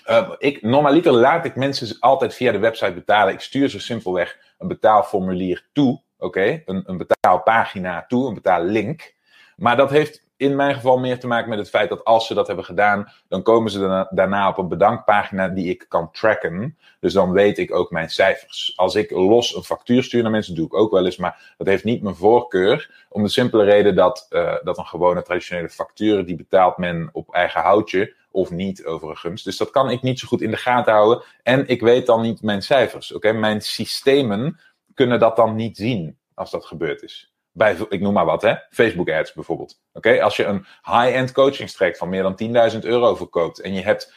Uh, 0.09 0.31
ik, 0.37 0.61
normaliter 0.61 1.11
laat 1.11 1.45
ik 1.45 1.55
mensen 1.55 1.99
altijd 1.99 2.33
via 2.33 2.51
de 2.51 2.59
website 2.59 2.93
betalen. 2.93 3.33
Ik 3.33 3.39
stuur 3.39 3.69
ze 3.69 3.79
simpelweg 3.79 4.37
een 4.57 4.67
betaalformulier 4.67 5.65
toe. 5.73 6.01
Oké, 6.17 6.61
een, 6.65 6.83
een 6.85 6.97
betaalpagina 6.97 8.05
toe, 8.07 8.27
een 8.27 8.33
betaallink. 8.33 9.13
Maar 9.55 9.77
dat 9.77 9.89
heeft 9.89 10.26
in 10.37 10.55
mijn 10.55 10.75
geval 10.75 10.97
meer 10.97 11.19
te 11.19 11.27
maken 11.27 11.49
met 11.49 11.59
het 11.59 11.69
feit 11.69 11.89
dat 11.89 12.03
als 12.03 12.27
ze 12.27 12.33
dat 12.33 12.47
hebben 12.47 12.65
gedaan, 12.65 13.11
dan 13.27 13.41
komen 13.41 13.71
ze 13.71 14.07
daarna 14.09 14.49
op 14.49 14.57
een 14.57 14.67
bedankpagina 14.67 15.47
die 15.47 15.69
ik 15.69 15.85
kan 15.87 16.11
tracken. 16.11 16.77
Dus 16.99 17.13
dan 17.13 17.31
weet 17.31 17.57
ik 17.57 17.73
ook 17.73 17.91
mijn 17.91 18.09
cijfers. 18.09 18.73
Als 18.75 18.95
ik 18.95 19.11
los 19.11 19.55
een 19.55 19.63
factuur 19.63 20.03
stuur 20.03 20.21
naar 20.21 20.31
mensen, 20.31 20.55
doe 20.55 20.65
ik 20.65 20.73
ook 20.73 20.91
wel 20.91 21.05
eens, 21.05 21.17
maar 21.17 21.53
dat 21.57 21.67
heeft 21.67 21.83
niet 21.83 22.01
mijn 22.01 22.15
voorkeur. 22.15 23.05
Om 23.09 23.23
de 23.23 23.29
simpele 23.29 23.63
reden 23.63 23.95
dat, 23.95 24.27
uh, 24.29 24.55
dat 24.63 24.77
een 24.77 24.85
gewone 24.85 25.21
traditionele 25.21 25.69
factuur, 25.69 26.25
die 26.25 26.35
betaalt 26.35 26.77
men 26.77 27.09
op 27.11 27.33
eigen 27.33 27.61
houtje 27.61 28.15
of 28.31 28.51
niet 28.51 28.85
overigens. 28.85 29.43
Dus 29.43 29.57
dat 29.57 29.69
kan 29.69 29.89
ik 29.89 30.01
niet 30.01 30.19
zo 30.19 30.27
goed 30.27 30.41
in 30.41 30.51
de 30.51 30.57
gaten 30.57 30.93
houden. 30.93 31.23
En 31.43 31.67
ik 31.67 31.81
weet 31.81 32.05
dan 32.05 32.21
niet 32.21 32.41
mijn 32.41 32.61
cijfers. 32.61 33.13
Oké, 33.13 33.31
mijn 33.31 33.61
systemen 33.61 34.59
kunnen 34.93 35.19
dat 35.19 35.35
dan 35.35 35.55
niet 35.55 35.77
zien 35.77 36.17
als 36.33 36.51
dat 36.51 36.65
gebeurd 36.65 37.03
is 37.03 37.31
bij, 37.57 37.77
ik 37.89 38.01
noem 38.01 38.13
maar 38.13 38.25
wat, 38.25 38.41
hè, 38.41 38.55
Facebook 38.69 39.09
ads 39.09 39.33
bijvoorbeeld. 39.33 39.81
Oké, 39.93 40.21
als 40.21 40.35
je 40.35 40.45
een 40.45 40.65
high-end 40.83 41.31
coachingstraject 41.31 41.97
van 41.97 42.09
meer 42.09 42.23
dan 42.23 42.71
10.000 42.73 42.79
euro 42.79 43.15
verkoopt 43.15 43.59
en 43.59 43.73
je 43.73 43.81
hebt 43.81 44.13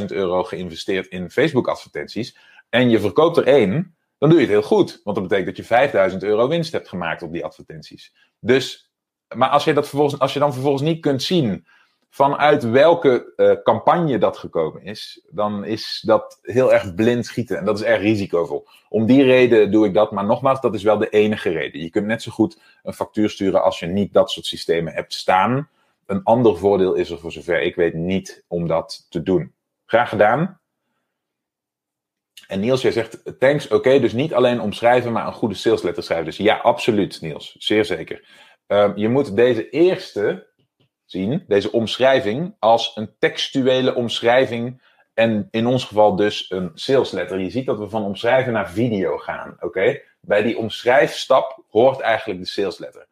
5.000 0.00 0.04
euro 0.06 0.44
geïnvesteerd 0.44 1.06
in 1.06 1.30
Facebook 1.30 1.68
advertenties 1.68 2.36
en 2.68 2.90
je 2.90 3.00
verkoopt 3.00 3.36
er 3.36 3.46
één, 3.46 3.96
dan 4.18 4.28
doe 4.28 4.38
je 4.38 4.44
het 4.44 4.54
heel 4.54 4.62
goed. 4.62 5.00
Want 5.04 5.16
dat 5.16 5.28
betekent 5.28 5.56
dat 5.56 5.90
je 5.92 6.10
5.000 6.12 6.18
euro 6.18 6.48
winst 6.48 6.72
hebt 6.72 6.88
gemaakt 6.88 7.22
op 7.22 7.32
die 7.32 7.44
advertenties. 7.44 8.14
Dus, 8.40 8.92
maar 9.34 9.48
als 9.48 9.64
je, 9.64 9.72
dat 9.72 9.88
vervolgens, 9.88 10.20
als 10.20 10.32
je 10.32 10.38
dan 10.38 10.52
vervolgens 10.52 10.82
niet 10.82 11.00
kunt 11.00 11.22
zien 11.22 11.66
vanuit 12.10 12.70
welke 12.70 13.32
uh, 13.36 13.52
campagne 13.62 14.18
dat 14.18 14.36
gekomen 14.36 14.82
is, 14.82 15.20
dan 15.30 15.64
is 15.64 16.02
dat 16.06 16.38
heel 16.42 16.72
erg 16.72 16.94
blind 16.94 17.26
schieten. 17.26 17.58
En 17.58 17.64
dat 17.64 17.78
is 17.78 17.84
erg 17.84 18.00
risicovol. 18.00 18.66
Om 18.88 19.06
die 19.06 19.22
reden 19.22 19.70
doe 19.70 19.86
ik 19.86 19.94
dat. 19.94 20.12
Maar 20.12 20.24
nogmaals, 20.24 20.60
dat 20.60 20.74
is 20.74 20.82
wel 20.82 20.98
de 20.98 21.08
enige 21.08 21.50
reden. 21.50 21.80
Je 21.80 21.90
kunt 21.90 22.06
net 22.06 22.22
zo 22.22 22.30
goed 22.30 22.60
een 22.82 22.92
factuur 22.92 23.30
sturen 23.30 23.62
als 23.62 23.78
je 23.78 23.86
niet 23.86 24.12
dat 24.12 24.30
soort 24.30 24.46
systemen 24.46 24.92
hebt 24.92 25.14
staan. 25.14 25.68
Een 26.06 26.22
ander 26.22 26.58
voordeel 26.58 26.94
is 26.94 27.10
er 27.10 27.18
voor 27.18 27.32
zover 27.32 27.62
ik 27.62 27.74
weet 27.74 27.94
niet 27.94 28.44
om 28.46 28.68
dat 28.68 29.06
te 29.08 29.22
doen. 29.22 29.52
Graag 29.86 30.08
gedaan. 30.08 30.60
En 32.46 32.60
Niels, 32.60 32.82
jij 32.82 32.92
zegt 32.92 33.38
thanks, 33.38 33.68
oké, 33.68 34.00
dus 34.00 34.12
niet 34.12 34.34
alleen 34.34 34.60
omschrijven, 34.60 35.12
maar 35.12 35.26
een 35.26 35.32
goede 35.32 35.54
salesletter 35.54 36.02
schrijven. 36.02 36.26
Dus 36.26 36.36
ja, 36.36 36.56
absoluut, 36.56 37.20
Niels, 37.20 37.56
zeer 37.58 37.84
zeker. 37.84 38.28
Uh, 38.68 38.92
je 38.94 39.08
moet 39.08 39.36
deze 39.36 39.70
eerste 39.70 40.47
zien, 41.10 41.44
deze 41.46 41.72
omschrijving, 41.72 42.54
als 42.58 42.92
een 42.94 43.10
textuele 43.18 43.94
omschrijving. 43.94 44.82
En 45.14 45.48
in 45.50 45.66
ons 45.66 45.84
geval 45.84 46.16
dus 46.16 46.50
een 46.50 46.70
sales 46.74 47.10
letter. 47.10 47.40
Je 47.40 47.50
ziet 47.50 47.66
dat 47.66 47.78
we 47.78 47.88
van 47.88 48.04
omschrijven 48.04 48.52
naar 48.52 48.70
video 48.70 49.18
gaan. 49.18 49.56
Oké? 49.60 50.00
Bij 50.20 50.42
die 50.42 50.58
omschrijfstap 50.58 51.64
hoort 51.70 52.00
eigenlijk 52.00 52.40
de 52.40 52.46
sales 52.46 52.78
letter. 52.78 53.06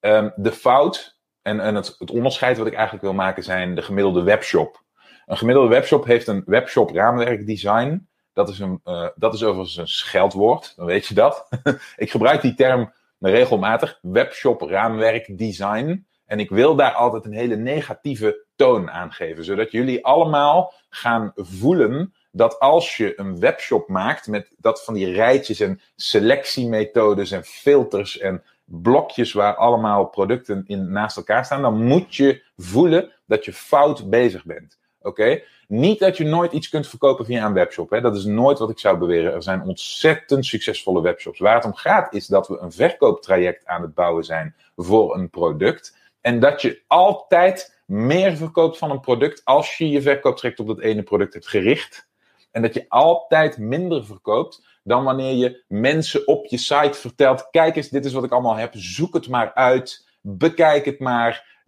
Um, 0.00 0.32
de 0.36 0.52
fout 0.52 1.16
En, 1.42 1.60
en 1.60 1.74
het, 1.74 1.94
het 1.98 2.10
onderscheid 2.10 2.58
wat 2.58 2.66
ik 2.66 2.74
eigenlijk 2.74 3.04
wil 3.04 3.14
maken 3.14 3.42
zijn 3.42 3.74
de 3.74 3.82
gemiddelde 3.82 4.22
webshop. 4.22 4.82
Een 5.26 5.36
gemiddelde 5.36 5.68
webshop 5.68 6.04
heeft 6.04 6.26
een 6.26 6.42
webshop 6.46 6.90
raamwerkdesign. 6.90 8.08
Dat 8.32 8.48
is, 8.48 8.58
een, 8.58 8.80
uh, 8.84 9.08
dat 9.14 9.34
is 9.34 9.42
overigens 9.42 9.76
een 9.76 9.88
scheldwoord, 9.88 10.72
dan 10.76 10.86
weet 10.86 11.06
je 11.06 11.14
dat. 11.14 11.48
ik 11.96 12.10
gebruik 12.10 12.40
die 12.42 12.54
term 12.54 12.92
regelmatig, 13.18 13.98
webshop 14.02 14.60
raamwerkdesign. 14.60 16.06
En 16.32 16.38
ik 16.38 16.50
wil 16.50 16.74
daar 16.74 16.92
altijd 16.92 17.24
een 17.24 17.32
hele 17.32 17.56
negatieve 17.56 18.44
toon 18.56 18.90
aan 18.90 19.12
geven, 19.12 19.44
zodat 19.44 19.70
jullie 19.70 20.04
allemaal 20.04 20.72
gaan 20.88 21.32
voelen 21.34 22.14
dat 22.30 22.58
als 22.58 22.96
je 22.96 23.18
een 23.18 23.40
webshop 23.40 23.88
maakt 23.88 24.26
met 24.26 24.54
dat 24.58 24.84
van 24.84 24.94
die 24.94 25.12
rijtjes 25.12 25.60
en 25.60 25.80
selectiemethodes 25.96 27.30
en 27.30 27.44
filters 27.44 28.18
en 28.18 28.42
blokjes 28.64 29.32
waar 29.32 29.56
allemaal 29.56 30.04
producten 30.04 30.64
in 30.66 30.92
naast 30.92 31.16
elkaar 31.16 31.44
staan, 31.44 31.62
dan 31.62 31.84
moet 31.84 32.14
je 32.14 32.42
voelen 32.56 33.12
dat 33.26 33.44
je 33.44 33.52
fout 33.52 34.10
bezig 34.10 34.44
bent. 34.44 34.78
Oké? 35.00 35.42
Niet 35.68 35.98
dat 35.98 36.16
je 36.16 36.24
nooit 36.24 36.52
iets 36.52 36.68
kunt 36.68 36.88
verkopen 36.88 37.24
via 37.24 37.46
een 37.46 37.52
webshop. 37.52 37.90
Hè? 37.90 38.00
Dat 38.00 38.16
is 38.16 38.24
nooit 38.24 38.58
wat 38.58 38.70
ik 38.70 38.78
zou 38.78 38.98
beweren. 38.98 39.32
Er 39.32 39.42
zijn 39.42 39.62
ontzettend 39.62 40.46
succesvolle 40.46 41.02
webshops. 41.02 41.38
Waar 41.38 41.54
het 41.54 41.64
om 41.64 41.74
gaat 41.74 42.14
is 42.14 42.26
dat 42.26 42.48
we 42.48 42.58
een 42.58 42.72
verkooptraject 42.72 43.66
aan 43.66 43.82
het 43.82 43.94
bouwen 43.94 44.24
zijn 44.24 44.54
voor 44.76 45.14
een 45.14 45.30
product. 45.30 46.00
En 46.22 46.40
dat 46.40 46.62
je 46.62 46.82
altijd 46.86 47.82
meer 47.86 48.36
verkoopt 48.36 48.78
van 48.78 48.90
een 48.90 49.00
product 49.00 49.44
als 49.44 49.76
je 49.76 49.88
je 49.88 50.02
verkooptraject 50.02 50.60
op 50.60 50.66
dat 50.66 50.80
ene 50.80 51.02
product 51.02 51.32
hebt 51.32 51.48
gericht. 51.48 52.08
En 52.50 52.62
dat 52.62 52.74
je 52.74 52.84
altijd 52.88 53.58
minder 53.58 54.04
verkoopt 54.04 54.62
dan 54.84 55.04
wanneer 55.04 55.34
je 55.34 55.64
mensen 55.68 56.26
op 56.26 56.46
je 56.46 56.58
site 56.58 56.98
vertelt: 56.98 57.50
kijk 57.50 57.76
eens, 57.76 57.88
dit 57.88 58.04
is 58.04 58.12
wat 58.12 58.24
ik 58.24 58.32
allemaal 58.32 58.56
heb, 58.56 58.72
zoek 58.74 59.14
het 59.14 59.28
maar 59.28 59.54
uit, 59.54 60.08
bekijk 60.20 60.84
het 60.84 60.98
maar, 60.98 61.60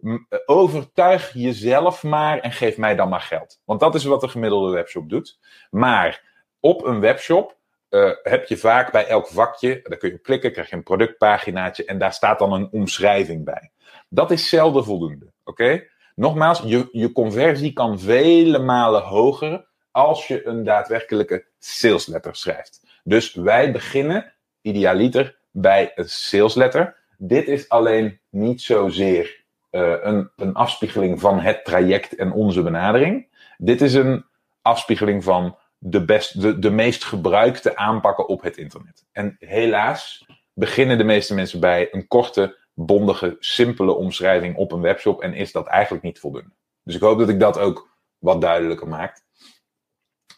overtuig 0.45 1.33
jezelf 1.33 2.03
maar 2.03 2.39
en 2.39 2.51
geef 2.51 2.77
mij 2.77 2.95
dan 2.95 3.09
maar 3.09 3.21
geld. 3.21 3.61
Want 3.65 3.79
dat 3.79 3.95
is 3.95 4.03
wat 4.03 4.21
de 4.21 4.27
gemiddelde 4.27 4.71
webshop 4.71 5.09
doet. 5.09 5.39
Maar 5.69 6.23
op 6.59 6.85
een 6.85 6.99
webshop 6.99 7.57
uh, 7.89 8.11
heb 8.23 8.45
je 8.47 8.57
vaak 8.57 8.91
bij 8.91 9.07
elk 9.07 9.27
vakje, 9.27 9.79
daar 9.83 9.97
kun 9.97 10.09
je 10.09 10.17
klikken, 10.17 10.51
krijg 10.51 10.69
je 10.69 10.75
een 10.75 10.83
productpaginaatje 10.83 11.85
en 11.85 11.97
daar 11.97 12.13
staat 12.13 12.39
dan 12.39 12.53
een 12.53 12.69
omschrijving 12.71 13.45
bij. 13.45 13.71
Dat 14.09 14.31
is 14.31 14.49
zelden 14.49 14.83
voldoende. 14.83 15.31
Oké? 15.43 15.83
Nogmaals, 16.15 16.61
je, 16.65 16.89
je 16.91 17.11
conversie 17.11 17.73
kan 17.73 17.99
vele 17.99 18.59
malen 18.59 19.01
hoger 19.01 19.67
als 19.91 20.27
je 20.27 20.45
een 20.45 20.63
daadwerkelijke 20.63 21.45
salesletter 21.59 22.35
schrijft. 22.35 22.81
Dus 23.03 23.33
wij 23.33 23.71
beginnen 23.71 24.33
idealiter 24.61 25.37
bij 25.51 25.91
een 25.95 26.09
salesletter. 26.09 26.97
Dit 27.17 27.47
is 27.47 27.69
alleen 27.69 28.19
niet 28.29 28.61
zozeer 28.61 29.43
uh, 29.71 29.93
een, 30.01 30.29
een 30.35 30.53
afspiegeling 30.53 31.19
van 31.19 31.39
het 31.39 31.65
traject 31.65 32.15
en 32.15 32.31
onze 32.31 32.61
benadering. 32.63 33.27
Dit 33.57 33.81
is 33.81 33.93
een 33.93 34.25
afspiegeling 34.61 35.23
van 35.23 35.57
de, 35.77 36.05
best, 36.05 36.41
de, 36.41 36.59
de 36.59 36.69
meest 36.69 37.03
gebruikte 37.03 37.75
aanpakken 37.75 38.27
op 38.27 38.41
het 38.41 38.57
internet. 38.57 39.05
En 39.11 39.35
helaas 39.39 40.25
beginnen 40.53 40.97
de 40.97 41.03
meeste 41.03 41.33
mensen 41.33 41.59
bij 41.59 41.87
een 41.91 42.07
korte, 42.07 42.57
bondige, 42.75 43.35
simpele 43.39 43.93
omschrijving 43.93 44.55
op 44.55 44.71
een 44.71 44.81
webshop 44.81 45.21
en 45.21 45.33
is 45.33 45.51
dat 45.51 45.67
eigenlijk 45.67 46.03
niet 46.03 46.19
voldoende. 46.19 46.55
Dus 46.83 46.95
ik 46.95 47.01
hoop 47.01 47.19
dat 47.19 47.29
ik 47.29 47.39
dat 47.39 47.59
ook 47.59 47.89
wat 48.17 48.41
duidelijker 48.41 48.87
maak. 48.87 49.23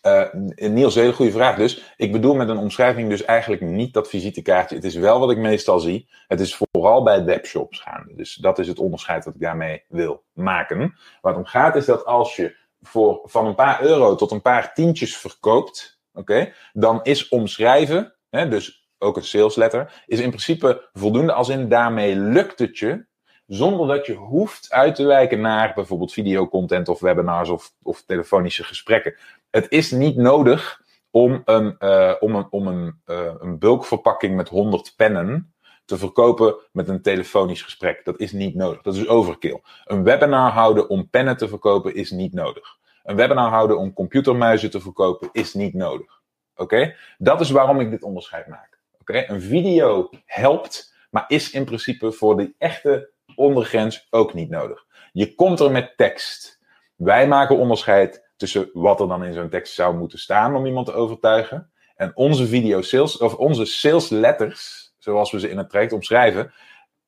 Uh, 0.04 0.34
Niels, 0.56 0.96
een 0.96 1.02
hele 1.02 1.14
goede 1.14 1.32
vraag 1.32 1.56
dus. 1.56 1.94
Ik 1.96 2.12
bedoel 2.12 2.36
met 2.36 2.50
een 2.50 2.58
omschrijving 2.58 3.10
dus 3.10 3.26
eigenlijk 3.26 3.62
niet 3.62 3.94
dat 3.94 4.10
visitekaartje. 4.10 4.76
Het 4.76 4.84
is 4.84 4.96
wel 4.96 5.20
wat 5.20 5.32
ik 5.32 5.38
meestal 5.38 5.80
zie. 5.80 6.10
Het 6.28 6.40
is 6.40 6.56
vooral 6.56 7.04
bij 7.04 7.24
webshops 7.24 7.80
gaande. 7.80 8.16
Dus 8.16 8.36
dat 8.36 8.60
is 8.60 8.68
het 8.68 8.80
onderscheid 8.80 9.24
dat 9.24 9.34
ik 9.34 9.42
daarmee 9.42 9.84
wil 9.88 10.24
maken. 10.34 10.98
Waar 11.22 11.36
om 11.36 11.46
gaat 11.46 11.76
is 11.76 11.86
dat 11.86 12.06
als 12.06 12.36
je 12.36 12.56
voor, 12.82 13.22
van 13.24 13.46
een 13.46 13.56
paar 13.56 13.82
euro 13.82 14.16
tot 14.16 14.32
een 14.32 14.42
paar 14.42 14.74
tientjes 14.74 15.18
verkoopt, 15.18 16.00
oké, 16.14 16.54
dan 16.74 17.00
is 17.04 17.28
omschrijven, 17.28 18.16
hè, 18.30 18.48
dus 18.48 18.77
ook 19.00 19.18
een 19.18 19.24
salesletter, 19.24 20.04
is 20.06 20.20
in 20.20 20.30
principe 20.30 20.90
voldoende 20.94 21.34
als 21.34 21.50
in 21.50 21.70
daarmee 21.70 22.16
lukt 22.16 22.60
het 22.60 22.78
je 22.78 23.06
zonder 23.48 23.88
dat 23.88 24.06
je 24.06 24.14
hoeft 24.14 24.72
uit 24.72 24.96
te 24.96 25.06
wijken 25.06 25.42
naar 25.42 25.74
bijvoorbeeld 25.74 26.14
videocontent 26.14 26.90
of 26.90 27.00
webinars 27.00 27.50
of, 27.50 27.74
of 27.84 28.04
telefonische 28.06 28.64
gesprekken. 28.64 29.16
Het 29.50 29.66
is 29.70 29.92
niet 29.92 30.16
nodig 30.16 30.82
om 31.12 31.42
een, 31.46 31.76
uh, 31.80 32.14
om 32.20 32.36
een, 32.36 32.48
om 32.50 32.68
een, 32.68 33.02
uh, 33.06 33.34
een 33.40 33.60
bulkverpakking 33.60 34.36
met 34.36 34.50
100 34.50 34.94
pennen 34.96 35.54
te 35.86 35.98
verkopen 35.98 36.56
met 36.72 36.88
een 36.88 37.02
telefonisch 37.02 37.62
gesprek. 37.62 38.06
Dat 38.06 38.20
is 38.20 38.32
niet 38.32 38.56
nodig. 38.56 38.82
Dat 38.82 38.96
is 38.96 39.08
overkill. 39.08 39.62
Een 39.86 40.04
webinar 40.04 40.52
houden 40.52 40.90
om 40.90 41.10
pennen 41.10 41.38
te 41.38 41.48
verkopen 41.48 41.96
is 41.96 42.12
niet 42.12 42.34
nodig. 42.34 42.78
Een 43.04 43.16
webinar 43.16 43.50
houden 43.50 43.78
om 43.78 43.94
computermuizen 43.94 44.70
te 44.70 44.80
verkopen 44.80 45.30
is 45.32 45.54
niet 45.54 45.74
nodig. 45.74 46.22
Oké? 46.56 46.96
Dat 47.18 47.42
is 47.42 47.50
waarom 47.50 47.80
ik 47.80 47.90
dit 47.90 48.04
onderscheid 48.04 48.48
maak. 48.48 48.77
Een 49.08 49.42
video 49.42 50.10
helpt, 50.26 50.94
maar 51.10 51.26
is 51.28 51.52
in 51.52 51.66
principe 51.66 52.12
voor 52.12 52.38
de 52.38 52.54
echte 52.58 53.12
ondergrens 53.36 54.08
ook 54.10 54.34
niet 54.34 54.50
nodig. 54.50 54.86
Je 55.12 55.36
komt 55.36 55.60
er 55.60 55.72
met 55.72 55.98
tekst. 55.98 56.60
Wij 56.96 57.28
maken 57.28 57.58
onderscheid 57.58 58.32
tussen 58.36 58.70
wat 58.74 59.00
er 59.00 59.08
dan 59.08 59.24
in 59.24 59.34
zo'n 59.34 59.50
tekst 59.50 59.74
zou 59.74 59.98
moeten 59.98 60.20
staan 60.20 60.56
om 60.56 60.66
iemand 60.66 60.86
te 60.86 60.94
overtuigen. 60.94 61.72
En 61.96 62.12
onze 62.16 62.48
video 62.48 62.82
sales, 62.82 63.18
of 63.18 63.36
onze 63.36 63.66
sales 63.66 64.10
letters, 64.10 64.94
zoals 64.98 65.32
we 65.32 65.40
ze 65.40 65.50
in 65.50 65.58
het 65.58 65.70
traject 65.70 65.94
omschrijven, 65.94 66.54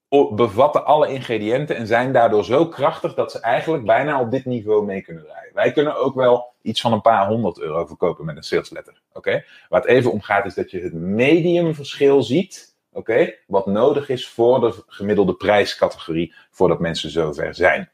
bevatten 0.10 0.86
alle 0.86 1.08
ingrediënten 1.08 1.76
en 1.76 1.88
zijn 1.88 2.14
daardoor 2.14 2.46
zo 2.46 2.68
krachtig 2.68 3.14
dat 3.14 3.32
ze 3.32 3.40
eigenlijk 3.40 3.86
bijna 3.86 4.22
op 4.22 4.32
dit 4.32 4.46
niveau 4.46 4.86
mee 4.86 5.02
kunnen 5.02 5.24
draaien. 5.24 5.54
Wij 5.54 5.72
kunnen 5.72 5.96
ook 5.96 6.16
wel 6.16 6.54
iets 6.62 6.82
van 6.82 6.94
een 6.94 7.02
paar 7.02 7.28
honderd 7.28 7.60
euro 7.60 7.86
verkopen 7.86 8.26
met 8.26 8.36
een 8.36 8.44
sales 8.44 8.70
letter. 8.70 9.02
Oké? 9.14 9.44
Waar 9.70 9.82
het 9.82 9.90
even 9.90 10.12
om 10.12 10.22
gaat 10.22 10.46
is 10.46 10.54
dat 10.54 10.72
je 10.72 10.82
het 10.82 10.94
mediumverschil 10.94 12.24
ziet. 12.24 12.76
Oké? 12.92 13.34
Wat 13.48 13.66
nodig 13.66 14.10
is 14.10 14.28
voor 14.28 14.60
de 14.60 14.84
gemiddelde 14.88 15.34
prijscategorie 15.34 16.34
voordat 16.52 16.80
mensen 16.80 17.10
zover 17.10 17.56
zijn. 17.56 17.90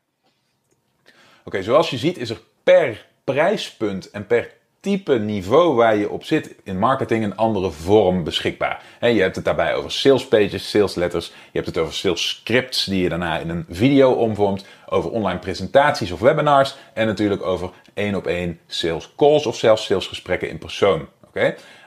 Oké, 1.45 1.63
zoals 1.63 1.89
je 1.89 1.97
ziet 1.97 2.17
is 2.17 2.29
er 2.29 2.41
per 2.63 3.05
prijspunt 3.23 4.09
en 4.09 4.27
per 4.27 4.53
type 4.85 5.19
niveau 5.19 5.75
waar 5.75 5.95
je 5.95 6.09
op 6.09 6.23
zit 6.23 6.55
in 6.63 6.79
marketing 6.79 7.23
een 7.23 7.35
andere 7.35 7.71
vorm 7.71 8.23
beschikbaar. 8.23 8.83
je 8.99 9.21
hebt 9.21 9.35
het 9.35 9.45
daarbij 9.45 9.75
over 9.75 9.91
sales 9.91 10.27
pages, 10.27 10.69
sales 10.69 10.95
letters. 10.95 11.27
Je 11.27 11.33
hebt 11.51 11.65
het 11.65 11.77
over 11.77 11.93
sales 11.93 12.29
scripts 12.29 12.85
die 12.85 13.01
je 13.01 13.09
daarna 13.09 13.37
in 13.37 13.49
een 13.49 13.65
video 13.69 14.11
omvormt. 14.11 14.65
Over 14.89 15.11
online 15.11 15.39
presentaties 15.39 16.11
of 16.11 16.19
webinars. 16.19 16.75
En 16.93 17.07
natuurlijk 17.07 17.43
over 17.43 17.69
één 17.93 18.15
op 18.15 18.27
één 18.27 18.59
sales 18.67 19.13
calls 19.17 19.45
of 19.45 19.57
zelfs 19.57 19.85
salesgesprekken 19.85 20.49
in 20.49 20.57
persoon. 20.57 21.07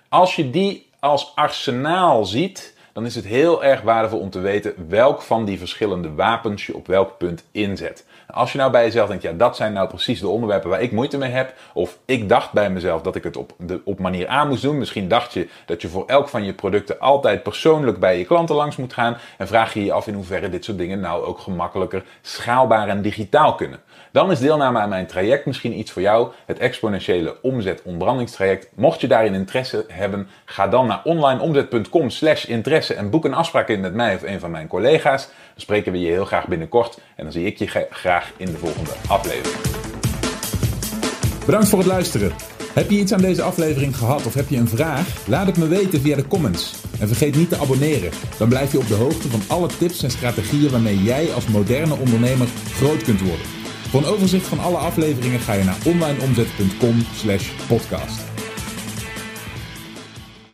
Als 0.09 0.37
je 0.37 0.51
die 0.51 0.91
als 1.01 1.33
arsenaal 1.35 2.25
ziet, 2.25 2.75
dan 2.99 3.07
is 3.07 3.15
het 3.15 3.25
heel 3.25 3.65
erg 3.65 3.81
waardevol 3.81 4.19
om 4.19 4.31
te 4.31 4.41
weten 4.41 4.75
welk 4.89 5.23
van 5.23 5.45
die 5.45 5.59
verschillende 5.59 6.15
wapens 6.15 6.67
je 6.67 6.77
op 6.77 6.87
welk 6.87 7.19
punt 7.19 7.45
inzet. 7.53 8.05
Als 8.27 8.53
je 8.53 8.59
nou 8.59 8.71
bij 8.71 8.85
jezelf 8.85 9.09
denkt, 9.09 9.23
ja, 9.23 9.33
dat 9.33 9.57
zijn 9.57 9.73
nou 9.73 9.89
precies 9.89 10.21
de 10.21 10.29
onderwerpen 10.29 10.71
waar 10.71 10.83
ik 10.83 10.93
moeite 10.93 11.19
mee 11.19 11.31
heb. 11.31 11.55
Of 11.75 11.99
ik 12.05 12.29
dacht 12.29 12.53
bij 12.53 12.71
mezelf 12.71 13.03
dat 13.03 13.17
ik 13.17 13.25
het 13.25 13.37
op, 13.37 13.53
de, 13.59 13.81
op 13.85 13.99
manier 13.99 14.31
A 14.31 14.45
moest 14.45 14.63
doen. 14.63 14.79
Misschien 14.79 15.09
dacht 15.09 15.33
je 15.33 15.49
dat 15.67 15.83
je 15.83 15.89
voor 15.89 16.07
elk 16.07 16.29
van 16.29 16.45
je 16.45 16.53
producten 16.53 16.99
altijd 16.99 17.43
persoonlijk 17.43 17.99
bij 17.99 18.19
je 18.19 18.25
klanten 18.25 18.55
langs 18.57 18.77
moet 18.77 18.93
gaan. 18.93 19.17
En 19.37 19.47
vraag 19.47 19.75
je 19.75 19.85
je 19.85 19.93
af 19.93 20.07
in 20.07 20.15
hoeverre 20.15 20.49
dit 20.49 20.65
soort 20.65 20.79
dingen 20.79 21.01
nou 21.01 21.25
ook 21.25 21.39
gemakkelijker 21.39 22.05
schaalbaar 22.21 22.89
en 22.89 23.03
digitaal 23.03 23.55
kunnen. 23.55 23.81
Dan 24.13 24.31
is 24.31 24.39
deelname 24.39 24.79
aan 24.79 24.89
mijn 24.89 25.07
traject 25.07 25.47
misschien 25.47 25.79
iets 25.79 25.91
voor 25.91 26.03
jou. 26.03 26.33
Het 26.47 26.59
exponentiële 26.59 27.37
omzet 27.43 27.83
ontbrandingstraject. 27.85 28.69
Mocht 28.75 29.01
je 29.01 29.07
daarin 29.07 29.35
interesse 29.35 29.85
hebben, 29.89 30.29
ga 30.45 30.69
dan 30.69 30.87
naar 30.87 31.01
onlineomzet.com 31.05 32.11
slash 32.11 32.45
interesse 32.45 32.95
en 32.95 33.11
boek 33.11 33.25
een 33.25 33.35
afspraak 33.35 33.69
in 33.69 33.81
met 33.81 33.95
mij 33.95 34.15
of 34.15 34.23
een 34.23 34.41
van 34.41 34.51
mijn 34.51 34.67
collega's. 34.67 35.27
Dan 35.27 35.33
spreken 35.57 35.93
we 35.93 36.01
je 36.01 36.11
heel 36.11 36.25
graag 36.25 36.47
binnenkort 36.47 36.99
en 37.17 37.25
dan 37.25 37.33
zie 37.33 37.47
ik 37.47 37.59
je 37.59 37.87
graag 37.91 38.33
in 38.37 38.47
de 38.47 38.59
volgende 38.59 38.93
aflevering. 39.09 39.77
Bedankt 41.45 41.69
voor 41.69 41.79
het 41.79 41.89
luisteren. 41.89 42.33
Heb 42.75 42.91
je 42.91 42.99
iets 42.99 43.13
aan 43.13 43.21
deze 43.21 43.43
aflevering 43.43 43.97
gehad 43.97 44.27
of 44.27 44.35
heb 44.35 44.49
je 44.49 44.57
een 44.57 44.69
vraag? 44.69 45.27
Laat 45.27 45.47
het 45.47 45.57
me 45.57 45.67
weten 45.67 46.01
via 46.01 46.17
de 46.17 46.27
comments. 46.27 46.75
En 47.01 47.07
vergeet 47.07 47.37
niet 47.37 47.49
te 47.49 47.57
abonneren. 47.57 48.11
Dan 48.39 48.49
blijf 48.49 48.73
je 48.73 48.79
op 48.79 48.89
de 48.89 48.95
hoogte 48.95 49.29
van 49.29 49.41
alle 49.49 49.69
tips 49.79 50.03
en 50.03 50.11
strategieën 50.11 50.71
waarmee 50.71 51.03
jij 51.03 51.33
als 51.33 51.47
moderne 51.47 51.97
ondernemer 51.97 52.47
groot 52.73 53.03
kunt 53.03 53.21
worden. 53.21 53.58
Voor 53.91 54.01
een 54.01 54.07
overzicht 54.07 54.47
van 54.47 54.59
alle 54.59 54.77
afleveringen 54.77 55.41
ga 55.41 55.53
je 55.53 55.65
naar 55.65 55.79
onlineomzet.com/podcast. 55.85 58.28